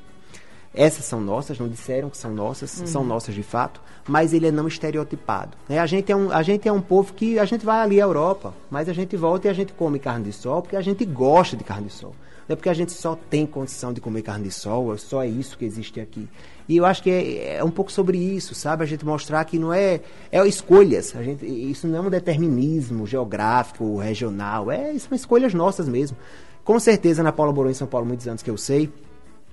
[0.73, 2.87] essas são nossas, não disseram que são nossas, Uhum.
[2.87, 5.51] são nossas de fato, mas ele é não estereotipado.
[5.69, 5.79] né?
[5.79, 8.03] A, gente é um, a gente é um povo que a gente vai ali à
[8.05, 11.05] Europa, mas a gente volta e a gente come carne de sol porque a gente
[11.05, 12.15] gosta de carne de sol.
[12.47, 15.23] Não é porque a gente só tem condição de comer carne de sol, é só
[15.23, 16.27] isso que existe aqui.
[16.67, 18.83] E eu acho que é, é um pouco sobre isso, sabe?
[18.83, 21.15] A gente mostrar que não é, é escolhas.
[21.15, 24.69] A gente, isso não é um determinismo geográfico, regional.
[24.69, 26.17] É, são escolhas nossas mesmo.
[26.65, 28.91] Com certeza, na Paula Borão em São Paulo, muitos anos que eu sei,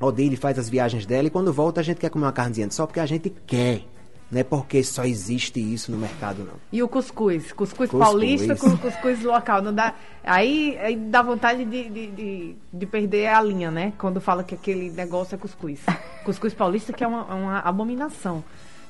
[0.00, 2.86] Odile faz as viagens dela e quando volta a gente quer comer uma carnezinha sol
[2.86, 3.82] porque a gente quer.
[4.30, 6.54] Não é porque só existe isso no mercado, não.
[6.72, 7.52] E o cuscuz?
[7.52, 8.04] Cuscuz, Cuscuz.
[8.04, 9.60] paulista com cuscuz local.
[9.60, 13.92] Não dá, aí, aí dá vontade de, de, de, de perder a linha, né?
[13.98, 15.80] Quando fala que aquele negócio é cuscuz.
[16.24, 18.44] Cuscuz paulista que é uma, uma abominação.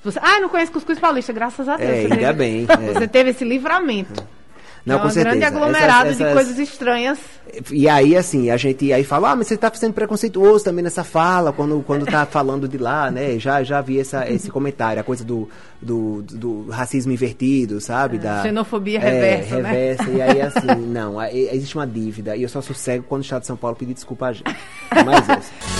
[0.04, 1.88] Você, ah, não conhece cuscuz paulista, graças a Deus.
[1.90, 2.92] É, ainda teve- bem, é.
[2.92, 4.22] Você teve esse livramento.
[4.86, 5.46] Não, é com um grande certeza.
[5.46, 7.18] aglomerado Essas- de essas- coisas estranhas.
[7.72, 11.02] E aí, assim, a gente aí fala, ah, mas você tá sendo preconceituoso também nessa
[11.04, 13.38] fala, quando, quando tá falando de lá, né?
[13.38, 15.48] Já, já vi essa, esse comentário, a coisa do,
[15.82, 18.18] do, do racismo invertido, sabe?
[18.18, 19.70] da, xenofobia é, reversa, né?
[19.70, 20.10] reversa.
[20.10, 23.46] E aí, assim, não, existe uma dívida, e eu só sossego quando o Estado de
[23.48, 24.44] São Paulo pedir desculpa a gente.
[25.04, 25.79] Mas essa.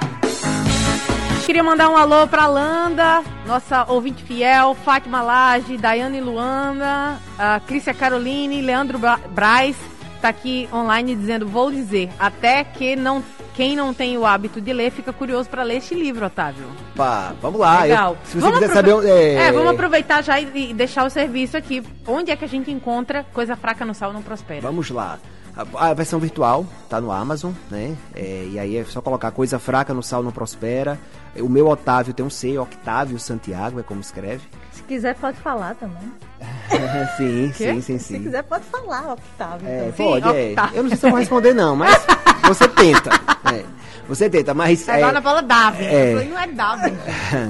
[1.45, 7.93] Queria mandar um alô pra Landa, nossa ouvinte fiel, Fátima Lage, Daiane Luanda, a Crícia
[7.93, 9.75] Caroline, Leandro Bra Braz,
[10.21, 13.21] tá aqui online dizendo, vou dizer, até que não
[13.53, 16.65] quem não tem o hábito de ler fica curioso para ler este livro, Otávio.
[16.95, 17.81] Pá, vamos lá.
[17.83, 18.13] Legal.
[18.13, 19.05] Eu, se você vamos quiser saber.
[19.05, 21.83] É, É, vamos aproveitar já e, e deixar o serviço aqui.
[22.07, 24.61] Onde é que a gente encontra coisa fraca no sal não prospera?
[24.61, 25.19] Vamos lá.
[25.55, 27.95] A, a versão virtual tá no Amazon, né?
[28.15, 30.97] É, e aí é só colocar coisa fraca no sal não prospera.
[31.39, 34.41] O meu Otávio tem um C, Octávio Santiago, é como escreve.
[34.71, 36.11] Se quiser, pode falar também.
[37.17, 37.73] sim, Quê?
[37.73, 38.23] sim, sim, Se sim.
[38.23, 39.67] quiser, pode falar, Octávio.
[39.67, 39.91] É, também.
[39.93, 40.55] Sim, pode, é.
[40.73, 42.05] Eu não sei se eu vou responder, não, mas
[42.47, 43.09] você tenta.
[43.53, 43.63] É,
[44.07, 44.87] você tenta, mas.
[44.87, 45.85] É, Agora na palavra Davi.
[45.85, 46.13] é.
[46.13, 46.93] Falei, não é Davi.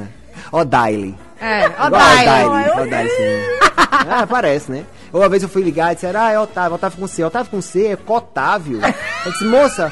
[0.52, 1.18] Odaile.
[1.40, 1.66] É.
[1.68, 3.72] Odaile, Odaile, sim.
[4.10, 4.86] Ah, parece, né?
[5.14, 7.24] Ou uma vez eu fui ligar e disseram, ah, é Otávio, Otávio com C.
[7.24, 8.80] Otávio com C é Cotávio.
[9.26, 9.92] Eu disse, moça,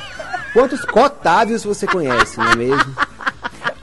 [0.54, 2.96] quantos Cotávios você conhece, não é mesmo?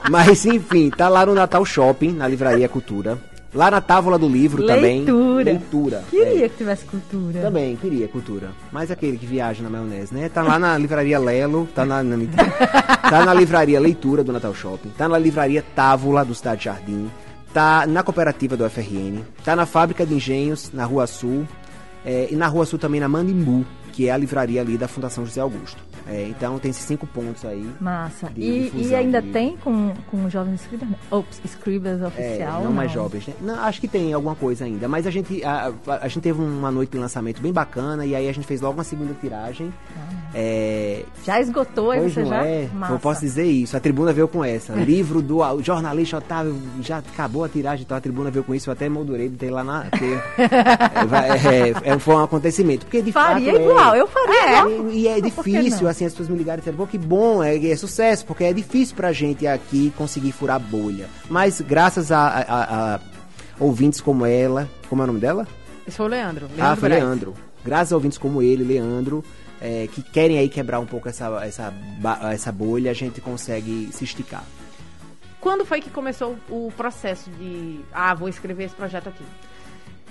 [0.09, 3.17] Mas, enfim, tá lá no Natal Shopping, na Livraria Cultura.
[3.53, 4.99] Lá na tábua do livro também.
[4.99, 5.43] Leitura.
[5.43, 6.03] Leitura.
[6.09, 6.49] Queria é.
[6.49, 7.41] que tivesse cultura.
[7.41, 8.49] Também, queria cultura.
[8.71, 10.29] Mas aquele que viaja na maionese, né?
[10.29, 12.17] Tá lá na livraria Lelo, tá na, na
[13.09, 17.09] tá na livraria Leitura do Natal Shopping, tá na livraria Távola do Cidade Jardim,
[17.53, 21.47] tá na cooperativa do FRN, tá na fábrica de engenhos, na Rua Sul,
[22.05, 25.25] é, e na Rua Sul também na Mandimbu, que é a livraria ali da Fundação
[25.25, 25.81] José Augusto.
[26.09, 27.69] É, então tem esses cinco pontos aí.
[27.81, 28.31] Massa.
[28.35, 30.89] E, e ainda de- tem com, com o Jovens Scribers?
[30.91, 30.97] né?
[31.11, 32.63] Ops, Scribers É, oficial?
[32.63, 33.33] não mais jovens, né?
[33.41, 34.87] Não, acho que tem alguma coisa ainda.
[34.87, 38.29] Mas a gente, a, a- gente teve uma noite de lançamento bem bacana e aí
[38.29, 39.73] a gente fez logo uma segunda tiragem.
[40.33, 42.45] É, Já esgotou, aí você não já?
[42.45, 42.93] é, Massa.
[42.93, 43.75] eu posso dizer isso.
[43.75, 44.73] A tribuna veio com essa.
[44.87, 48.69] Livro do jornalista Otávio, já acabou a tiragem, então a tribuna veio com isso.
[48.69, 49.85] Eu até moldurei, botei lá na.
[50.37, 52.85] é, é, é, foi um acontecimento.
[52.85, 53.61] Porque de Faria fato.
[53.63, 54.89] igual, é, eu faria igual.
[54.91, 55.89] E, e é difícil, não?
[55.97, 58.53] Assim, as pessoas me ligaram e disseram, pô, que bom, é, é sucesso, porque é
[58.53, 61.07] difícil pra gente aqui conseguir furar bolha.
[61.29, 62.99] Mas graças a, a- a-
[63.59, 65.47] ouvintes como ela, como é o nome dela?
[65.87, 66.45] Esse foi o Leandro.
[66.47, 67.03] Leandro ah, foi Braz.
[67.03, 67.33] Leandro.
[67.65, 69.23] Graças a ouvintes como ele, Leandro,
[69.59, 71.73] é, que querem aí quebrar um pouco essa, essa,
[72.31, 74.43] essa bolha, a gente consegue se esticar.
[75.39, 77.79] Quando foi que começou o processo de.
[77.93, 79.23] Ah, vou escrever esse projeto aqui?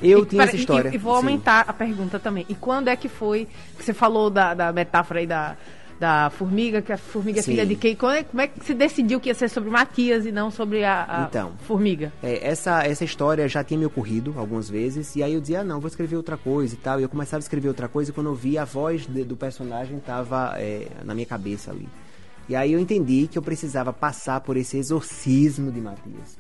[0.03, 0.89] Eu E, tinha pera- essa história.
[0.91, 1.19] E, e vou sim.
[1.19, 2.45] aumentar a pergunta também.
[2.49, 5.57] E quando é que foi que você falou da, da metáfora aí da,
[5.99, 7.97] da formiga, que a formiga é filha de quem?
[7.97, 10.85] Quando é- como é que se decidiu que ia ser sobre Matias e não sobre
[10.85, 11.53] a, a Então.
[11.67, 12.13] formiga?
[12.23, 15.65] É, essa, essa história já tinha me ocorrido algumas vezes, e aí eu dizia, ah,
[15.65, 17.01] não, vou escrever outra coisa e tal.
[17.01, 19.37] E eu começava a escrever outra coisa e quando eu vi a voz de- do
[19.37, 20.55] personagem estava
[21.05, 21.89] na minha cabeça ali.
[22.49, 26.37] E aí eu entendi que eu precisava passar por esse exorcismo de Matias.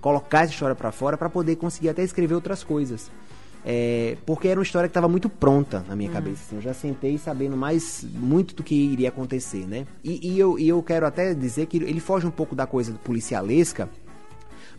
[0.00, 3.10] Colocar essa história para fora para poder conseguir até escrever outras coisas.
[3.64, 6.42] É, porque era uma história que estava muito pronta na minha cabeça.
[6.46, 9.86] assim, eu já sentei sabendo mais muito do que iria acontecer, né?
[10.02, 12.92] E, e eu, e eu quero até dizer que ele foge um pouco da coisa
[13.04, 13.88] policialesca,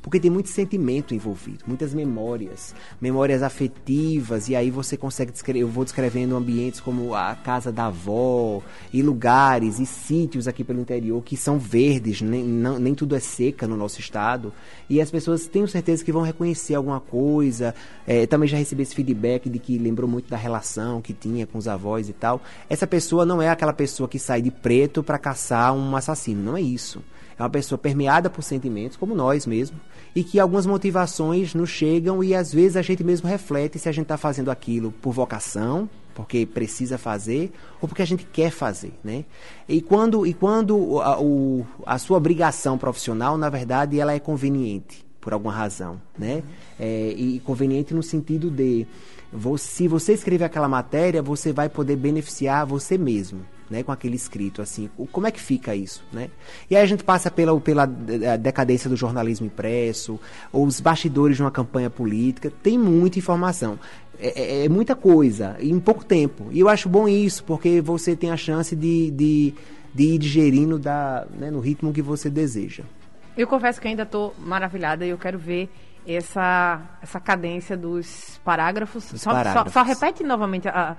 [0.02, 5.68] porque tem muito sentimento envolvido, muitas memórias, memórias afetivas, e aí você consegue descrever, eu
[5.68, 8.62] vou descrevendo ambientes como a casa da avó,
[8.94, 13.20] e lugares e sítios aqui pelo interior que são verdes, nem, não- nem tudo é
[13.20, 14.54] seca no nosso estado,
[14.90, 17.76] e as pessoas tenho certeza que vão reconhecer alguma coisa,
[18.08, 21.58] é, também já recebi esse feedback de que lembrou muito da relação que tinha com
[21.58, 22.42] os avós e tal.
[22.70, 26.58] Essa pessoa não é aquela pessoa que sai de preto para caçar um assassino, não
[26.58, 27.02] é isso.
[27.40, 29.80] É uma pessoa permeada por sentimentos, como nós mesmo,
[30.14, 33.92] e que algumas motivações nos chegam e às vezes a gente mesmo reflete se a
[33.94, 38.92] gente está fazendo aquilo por vocação, porque precisa fazer, ou porque a gente quer fazer,
[39.02, 39.24] né?
[39.70, 45.06] E quando, e quando a, o- a sua obrigação profissional, na verdade, ela é conveniente,
[45.22, 46.44] por alguma razão, né?
[46.78, 48.86] É, e conveniente no sentido de,
[49.58, 54.62] se você escrever aquela matéria, você vai poder beneficiar você mesmo, né, com aquele escrito,
[54.62, 56.30] assim, como é que fica isso, né?
[56.70, 60.20] E aí a gente passa pela, pela decadência do jornalismo impresso,
[60.52, 63.78] ou os bastidores de uma campanha política, tem muita informação,
[64.20, 68.16] é, é- é muita coisa, em pouco tempo, e eu acho bom isso, porque você
[68.16, 69.54] tem a chance de, de,
[69.94, 72.84] de ir digerindo da, né, no ritmo que você deseja.
[73.38, 75.70] Eu confesso que ainda estou maravilhada e eu quero ver
[76.06, 79.10] essa, essa cadência dos parágrafos.
[79.12, 79.74] Dos Só, só- parágrafos.
[79.74, 80.98] só repete novamente a.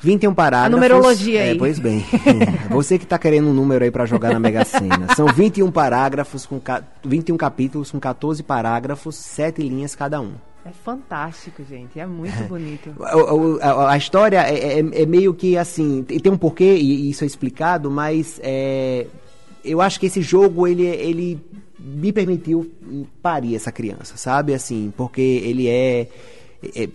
[0.00, 0.66] 21 parágrafos.
[0.66, 1.58] A numerologia é, aí.
[1.58, 2.04] Pois bem.
[2.70, 5.14] Você que está querendo um número aí para jogar na Mega Sena.
[5.14, 10.32] São 21 parágrafos, com ca- 21 capítulos com 14 parágrafos, 7 linhas cada um.
[10.64, 11.98] É fantástico, gente.
[11.98, 12.90] É muito bonito.
[12.98, 17.10] O- o- a, a história é, é- é meio que assim, tem um porquê, e
[17.10, 19.06] isso é explicado, mas é,
[19.64, 21.40] eu acho que esse jogo, ele, ele
[21.78, 22.70] me permitiu
[23.20, 24.54] parir essa criança, sabe?
[24.54, 26.08] Assim, porque ele é, é-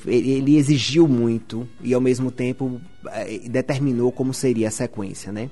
[0.05, 5.49] ele exigiu muito e ao mesmo tempo é, determinou como seria a sequência, né?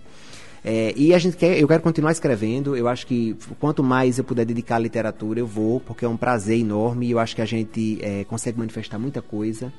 [0.67, 2.75] É, e a gente quer, eu quero continuar escrevendo.
[2.75, 6.17] Eu acho que quanto mais eu puder dedicar à literatura, eu vou, porque é um
[6.17, 7.05] prazer enorme.
[7.05, 9.71] E eu acho que a gente é, consegue manifestar muita coisa.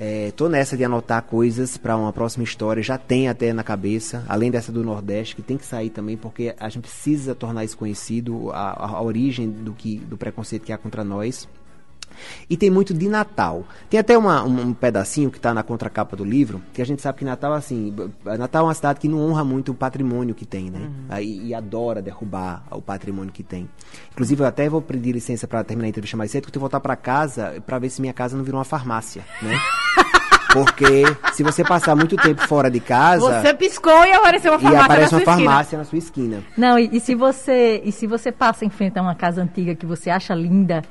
[0.00, 2.82] É, tô nessa de anotar coisas para uma próxima história.
[2.82, 6.54] Já tem até na cabeça, além dessa do Nordeste, que tem que sair também, porque
[6.58, 10.78] a gente precisa tornar isso conhecido, a- a origem do, que, do preconceito que há
[10.78, 11.46] contra nós.
[12.48, 13.64] E tem muito de Natal.
[13.90, 17.18] Tem até uma- um, pedacinho que está na contracapa do livro, que a gente sabe
[17.18, 17.94] que Natal, assim,
[18.24, 20.90] Natal é uma cidade que não honra muito o patrimônio que tem, né?
[21.08, 23.68] Aí- e adora derrubar o patrimônio que tem.
[24.12, 26.60] Inclusive, eu até vou pedir licença para terminar a entrevista mais cedo, porque eu tenho
[26.68, 29.58] que voltar para casa para ver se minha casa não virou uma farmácia, né?
[30.52, 31.02] Porque
[31.32, 34.84] se você passar muito tempo fora de casa Você piscou e apareceu uma e farmácia
[34.84, 35.50] aparece na uma sua esquina.
[35.50, 36.42] farmácia na sua esquina.
[36.56, 39.74] Não, e, e se você e se você passa em frente a uma casa antiga
[39.74, 40.82] que você acha linda,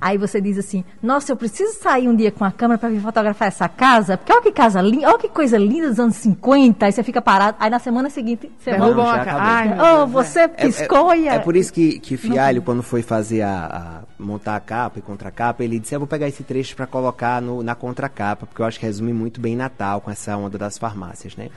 [0.00, 3.00] aí você diz assim: "Nossa, eu preciso sair um dia com a câmera para vir
[3.00, 6.86] fotografar essa casa, porque olha que casa linda, olha que coisa linda dos anos 50".
[6.86, 9.46] Aí você fica parado, aí na semana seguinte você Derrubam Não, a já ca- acabou.
[9.50, 10.48] Ai, Oh, você é.
[10.48, 14.60] piscou e É por isso que, que Fialho, quando foi fazer a, a- montar a
[14.60, 18.46] capa e contracapa, ele disse: Eu vou pegar esse trecho para colocar no, na contracapa,
[18.46, 21.48] porque eu acho que resume muito bem Natal com essa onda das farmácias, né?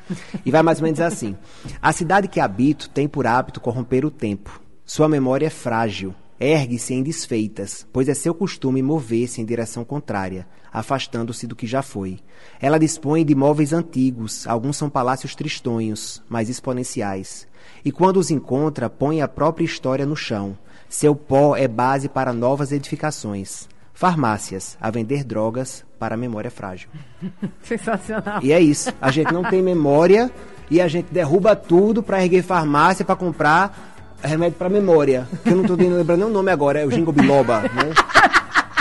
[0.46, 1.36] E vai mais ou menos assim:
[1.82, 4.60] A cidade que habito tem por hábito corromper o tempo.
[4.86, 6.14] Sua memória é frágil.
[6.44, 11.82] Ergue-se em desfeitas, pois é seu costume mover-se em direção contrária, afastando-se do que já
[11.82, 12.20] foi.
[12.60, 17.48] Ela dispõe de móveis antigos, alguns são palácios tristonhos, mas exponenciais.
[17.86, 20.58] E quando os encontra, põe a própria história no chão.
[20.90, 23.70] Seu pó é base para novas edificações.
[23.94, 26.90] Farmácias, a vender drogas para a memória frágil.
[27.64, 28.44] Sensacional.
[28.44, 28.92] E é isso.
[29.00, 30.30] A gente não tem memória
[30.70, 33.93] e a gente derruba tudo para erguer farmácia para comprar
[34.24, 35.28] remédio para memória.
[35.44, 37.94] Que eu não tô lembrando nem o nome agora, é o Jingo Biloba, né?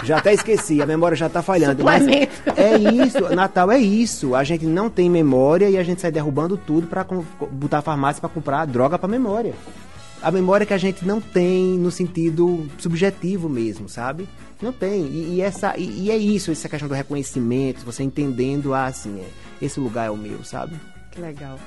[0.05, 1.84] Já até esqueci, a memória já tá falhando.
[1.84, 4.34] Mas é isso, Natal é isso.
[4.34, 7.07] A gente não tem memória e a gente sai derrubando tudo para
[7.51, 9.55] botar a farmácia para comprar droga para memória.
[10.20, 14.28] A memória que a gente não tem no sentido subjetivo mesmo, sabe?
[14.61, 15.05] Não tem.
[15.07, 19.20] E, e essa, e, e é isso, essa questão do reconhecimento, você entendendo, ah, assim,
[19.20, 20.76] é, esse lugar é o meu, sabe?
[21.11, 21.59] Que legal.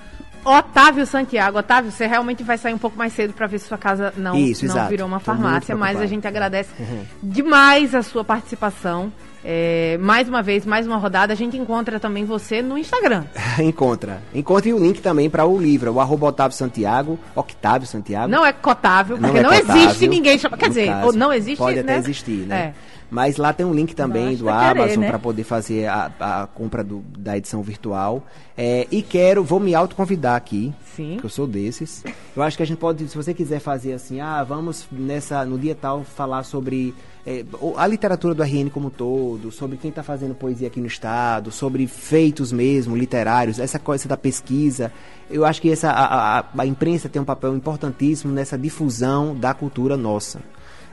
[0.46, 1.58] Otávio Santiago.
[1.58, 4.36] Otávio, você realmente vai sair um pouco mais cedo para ver se sua casa não,
[4.36, 4.90] Isso, não exato.
[4.90, 7.04] virou uma farmácia, mas a gente agradece Uhum.
[7.24, 9.12] demais a sua participação.
[9.48, 11.32] É, mais uma vez, mais uma rodada.
[11.32, 13.26] A gente encontra também você no Instagram.
[13.62, 14.20] Encontra.
[14.34, 18.28] Encontre o link também para o livro, o arroba Otávio Santiago, Octávio Santiago.
[18.28, 20.58] Não é Cotável, porque é não, Cotável, existe ninguém chama.
[20.58, 21.16] Quer dizer, caso.
[21.16, 21.82] não existe, Pode né?
[21.84, 22.56] até existir, né?
[22.56, 22.74] É.
[23.12, 25.10] Mas lá tem um link também do Amazon né?
[25.10, 28.26] para poder fazer a, a compra do- da edição virtual.
[28.58, 31.18] É, e quero, vou me autoconvidar aqui, Sim.
[31.20, 32.04] que eu sou desses.
[32.36, 35.60] Eu acho que a gente pode, se você quiser fazer assim, ah, vamos nessa no
[35.60, 36.96] dia tal falar sobre
[37.26, 37.44] é,
[37.78, 41.52] a literatura do RN como um todo, sobre quem está fazendo poesia aqui no estado,
[41.52, 44.92] sobre feitos mesmo literários, essa coisa da pesquisa.
[45.30, 49.54] Eu acho que essa a, a- a imprensa tem um papel importantíssimo nessa difusão da
[49.54, 50.40] cultura nossa.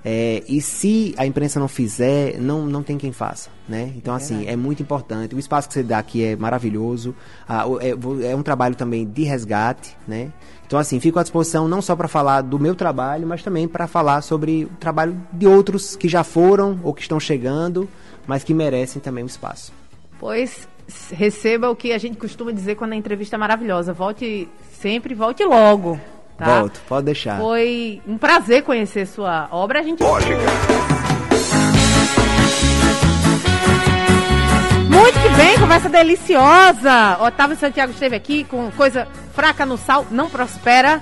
[0.05, 3.93] É, e se a imprensa não fizer, não, não tem quem faça, né?
[3.97, 5.35] Então, assim, é muito importante.
[5.35, 7.15] O espaço que você dá aqui é maravilhoso.
[7.49, 7.91] Ah, o- é,
[8.31, 10.33] é um trabalho também de resgate, né?
[10.67, 13.87] Então, assim, fico à disposição não só para falar do meu trabalho, mas também para
[13.87, 17.89] falar sobre o trabalho de outros que já foram ou que estão chegando,
[18.27, 19.73] mas que merecem também um espaço.
[20.19, 20.67] Pois
[21.13, 23.93] receba o que a gente costuma dizer quando a entrevista é maravilhosa.
[23.93, 24.49] Volte
[24.81, 25.99] sempre, volte logo.
[26.43, 26.59] Tá?
[26.59, 27.39] Volto, pode deixar.
[27.39, 29.79] Foi um prazer conhecer sua obra.
[29.79, 30.03] A gente
[34.89, 37.19] Muito que bem, conversa deliciosa.
[37.21, 41.01] Otávio Santiago esteve aqui com coisa fraca no sal, não prospera.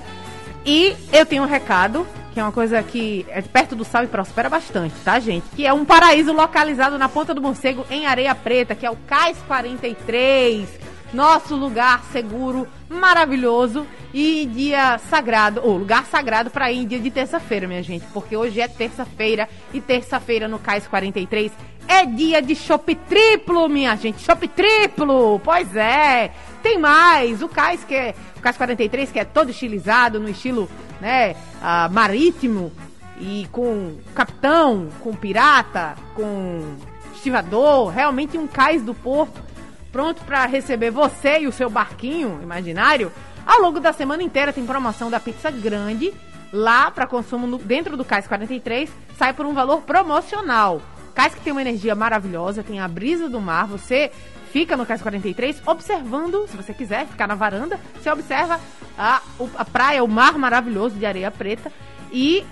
[0.63, 4.07] E eu tenho um recado, que é uma coisa que é perto do sal e
[4.07, 5.45] prospera bastante, tá, gente?
[5.55, 8.95] Que é um paraíso localizado na Ponta do Morcego, em Areia Preta, que é o
[9.07, 10.69] Cais 43.
[11.11, 17.09] Nosso lugar seguro, maravilhoso e dia sagrado, ou lugar sagrado para ir em dia de
[17.09, 21.51] terça-feira, minha gente, porque hoje é terça-feira e terça-feira no Cais 43
[21.87, 25.39] é dia de chopp triplo, minha gente, chopp triplo.
[25.43, 26.31] Pois é.
[26.63, 30.69] Tem mais, o Cais que é o Cais 43 que é todo estilizado no estilo,
[30.99, 32.71] né, ah, marítimo
[33.19, 36.75] e com capitão, com pirata, com
[37.13, 39.51] estivador, realmente um cais do porto
[39.91, 43.11] pronto para receber você e o seu barquinho imaginário.
[43.45, 46.13] Ao longo da semana inteira tem promoção da pizza grande.
[46.53, 50.81] Lá para consumo no- dentro do Cais 43, sai por um valor promocional.
[51.15, 54.11] Cais que tem uma energia maravilhosa, tem a brisa do mar, você
[54.51, 58.59] fica no Cais 43 observando, se você quiser ficar na varanda, você observa
[58.97, 59.21] a,
[59.57, 61.71] a praia, o mar maravilhoso de areia preta.
[62.11, 62.45] E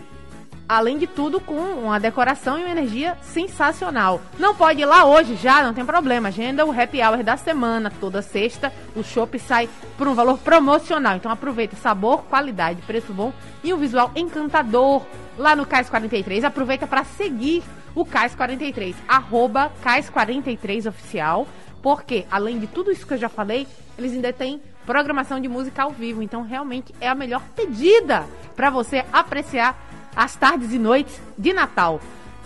[0.69, 4.21] além de tudo, com uma decoração e uma energia sensacional.
[4.37, 6.27] Não pode ir lá hoje já, não tem problema.
[6.27, 8.71] Agenda o happy hour da semana, toda sexta.
[8.95, 9.67] O chopp sai
[9.97, 11.15] por um valor promocional.
[11.15, 15.01] Então aproveita sabor, qualidade, preço bom e um visual encantador
[15.39, 16.43] lá no Cais 43.
[16.43, 17.63] Aproveita para seguir
[17.95, 21.47] o Cais 43, arroba Cais 43 oficial.
[21.81, 23.65] Porque, além de tudo isso que eu já falei,
[23.97, 26.21] eles ainda têm programação de música ao vivo.
[26.21, 29.88] Então, realmente é a melhor pedida para você apreciar
[30.19, 32.01] as tardes e noites de Natal.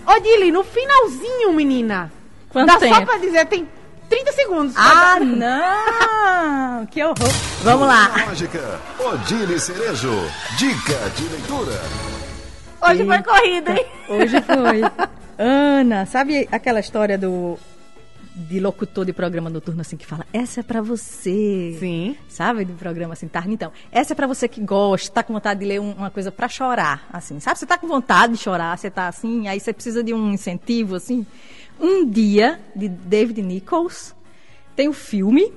[0.05, 2.11] Odile, no finalzinho, menina.
[2.49, 3.05] Quanto dá só tempo?
[3.07, 3.67] pra dizer, tem
[4.07, 4.75] 30 segundos.
[4.77, 6.85] Ah, não!
[6.91, 7.15] Que horror!
[7.63, 8.11] Vamos lá!
[8.27, 10.13] Lógica, Odile Cerejo.
[10.55, 11.81] Dica de leitura.
[12.81, 13.85] Hoje foi corrida, hein?
[14.07, 14.81] Hoje foi.
[15.39, 17.57] Ana, sabe aquela história do
[18.35, 21.75] de locutor de programa noturno assim que fala: "Essa é pra você".
[21.79, 22.15] Sim.
[22.27, 23.71] Sabe, do programa assim, tarde então.
[23.91, 26.47] Essa é pra você que gosta, tá com vontade de ler um- uma coisa pra
[26.47, 27.39] chorar, assim.
[27.39, 30.31] Sabe, você tá com vontade de chorar, você tá assim, aí você precisa de um
[30.33, 31.25] incentivo assim.
[31.79, 34.15] Um dia de David Nichols
[34.75, 35.51] tem o filme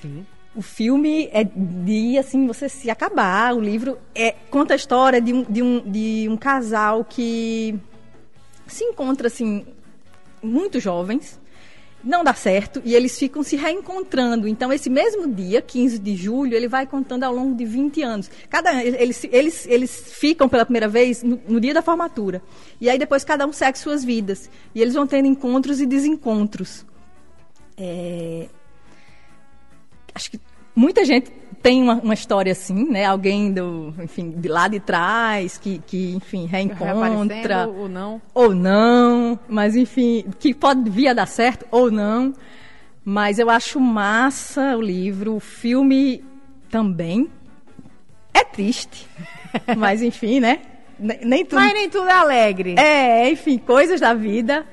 [0.00, 0.24] Sim.
[0.54, 3.54] o filme é de assim você se acabar.
[3.54, 7.78] O livro é conta a história de um, de um, de um casal que
[8.66, 9.66] se encontra assim
[10.42, 11.38] muito jovens,
[12.02, 14.46] não dá certo e eles ficam se reencontrando.
[14.46, 18.30] Então esse mesmo dia, 15 de julho, ele vai contando ao longo de 20 anos.
[18.48, 22.42] Cada eles eles eles ficam pela primeira vez no, no dia da formatura.
[22.80, 26.86] E aí depois cada um segue suas vidas e eles vão tendo encontros e desencontros.
[27.76, 28.48] É,
[30.14, 30.40] acho que
[30.74, 31.32] muita gente
[31.62, 33.04] tem uma, uma história assim, né?
[33.04, 38.22] Alguém do, enfim, de lá de trás que, que enfim, reencontra ou não.
[38.34, 42.32] ou não, mas enfim, que pode vir a dar certo ou não.
[43.04, 46.24] Mas eu acho massa o livro, o filme
[46.70, 47.28] também.
[48.34, 49.06] É triste,
[49.76, 50.60] mas enfim, né?
[50.98, 51.60] Ne- Nem tudo.
[51.60, 52.74] Mas nem tudo é alegre.
[52.78, 54.66] É, enfim, coisas da vida.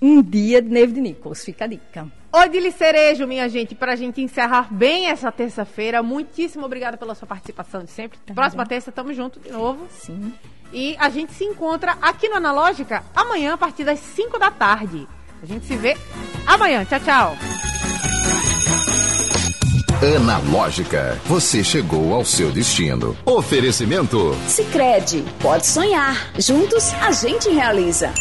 [0.00, 2.06] Um dia de David Nichols, fica a dica.
[2.34, 6.02] Odile Cerejo, minha gente, pra gente encerrar bem essa terça-feira.
[6.02, 8.18] Muitíssimo obrigada pela sua participação de sempre.
[8.34, 9.86] Próxima terça, tamo junto de novo.
[9.88, 10.34] Sim.
[10.72, 15.06] E a gente se encontra aqui no Analógica amanhã, a partir das 5 da tarde.
[15.40, 15.96] A gente se vê
[16.44, 16.84] amanhã.
[16.84, 17.36] Tchau, tchau.
[20.16, 23.16] Analógica, você chegou ao seu destino.
[23.24, 24.34] Oferecimento.
[24.48, 26.32] Sicredi, pode sonhar.
[26.36, 28.12] Juntos a gente realiza.